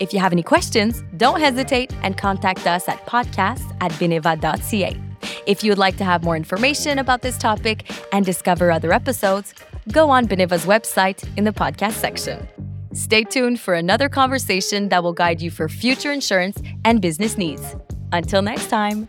If 0.00 0.12
you 0.12 0.18
have 0.18 0.32
any 0.32 0.42
questions, 0.42 1.02
don't 1.16 1.40
hesitate 1.40 1.92
and 2.02 2.16
contact 2.16 2.66
us 2.66 2.88
at 2.88 3.04
podcast 3.06 3.62
at 3.80 3.92
beneva.ca. 3.92 5.00
If 5.46 5.62
you 5.62 5.70
would 5.70 5.78
like 5.78 5.96
to 5.98 6.04
have 6.04 6.24
more 6.24 6.36
information 6.36 6.98
about 6.98 7.22
this 7.22 7.38
topic 7.38 7.90
and 8.12 8.24
discover 8.24 8.70
other 8.70 8.92
episodes, 8.92 9.54
go 9.92 10.10
on 10.10 10.26
Beneva's 10.26 10.64
website 10.64 11.24
in 11.36 11.44
the 11.44 11.52
podcast 11.52 11.92
section. 11.92 12.48
Stay 12.92 13.24
tuned 13.24 13.60
for 13.60 13.74
another 13.74 14.08
conversation 14.08 14.88
that 14.88 15.02
will 15.02 15.12
guide 15.12 15.42
you 15.42 15.50
for 15.50 15.68
future 15.68 16.12
insurance 16.12 16.60
and 16.84 17.00
business 17.00 17.36
needs. 17.36 17.74
Until 18.12 18.42
next 18.42 18.68
time. 18.68 19.08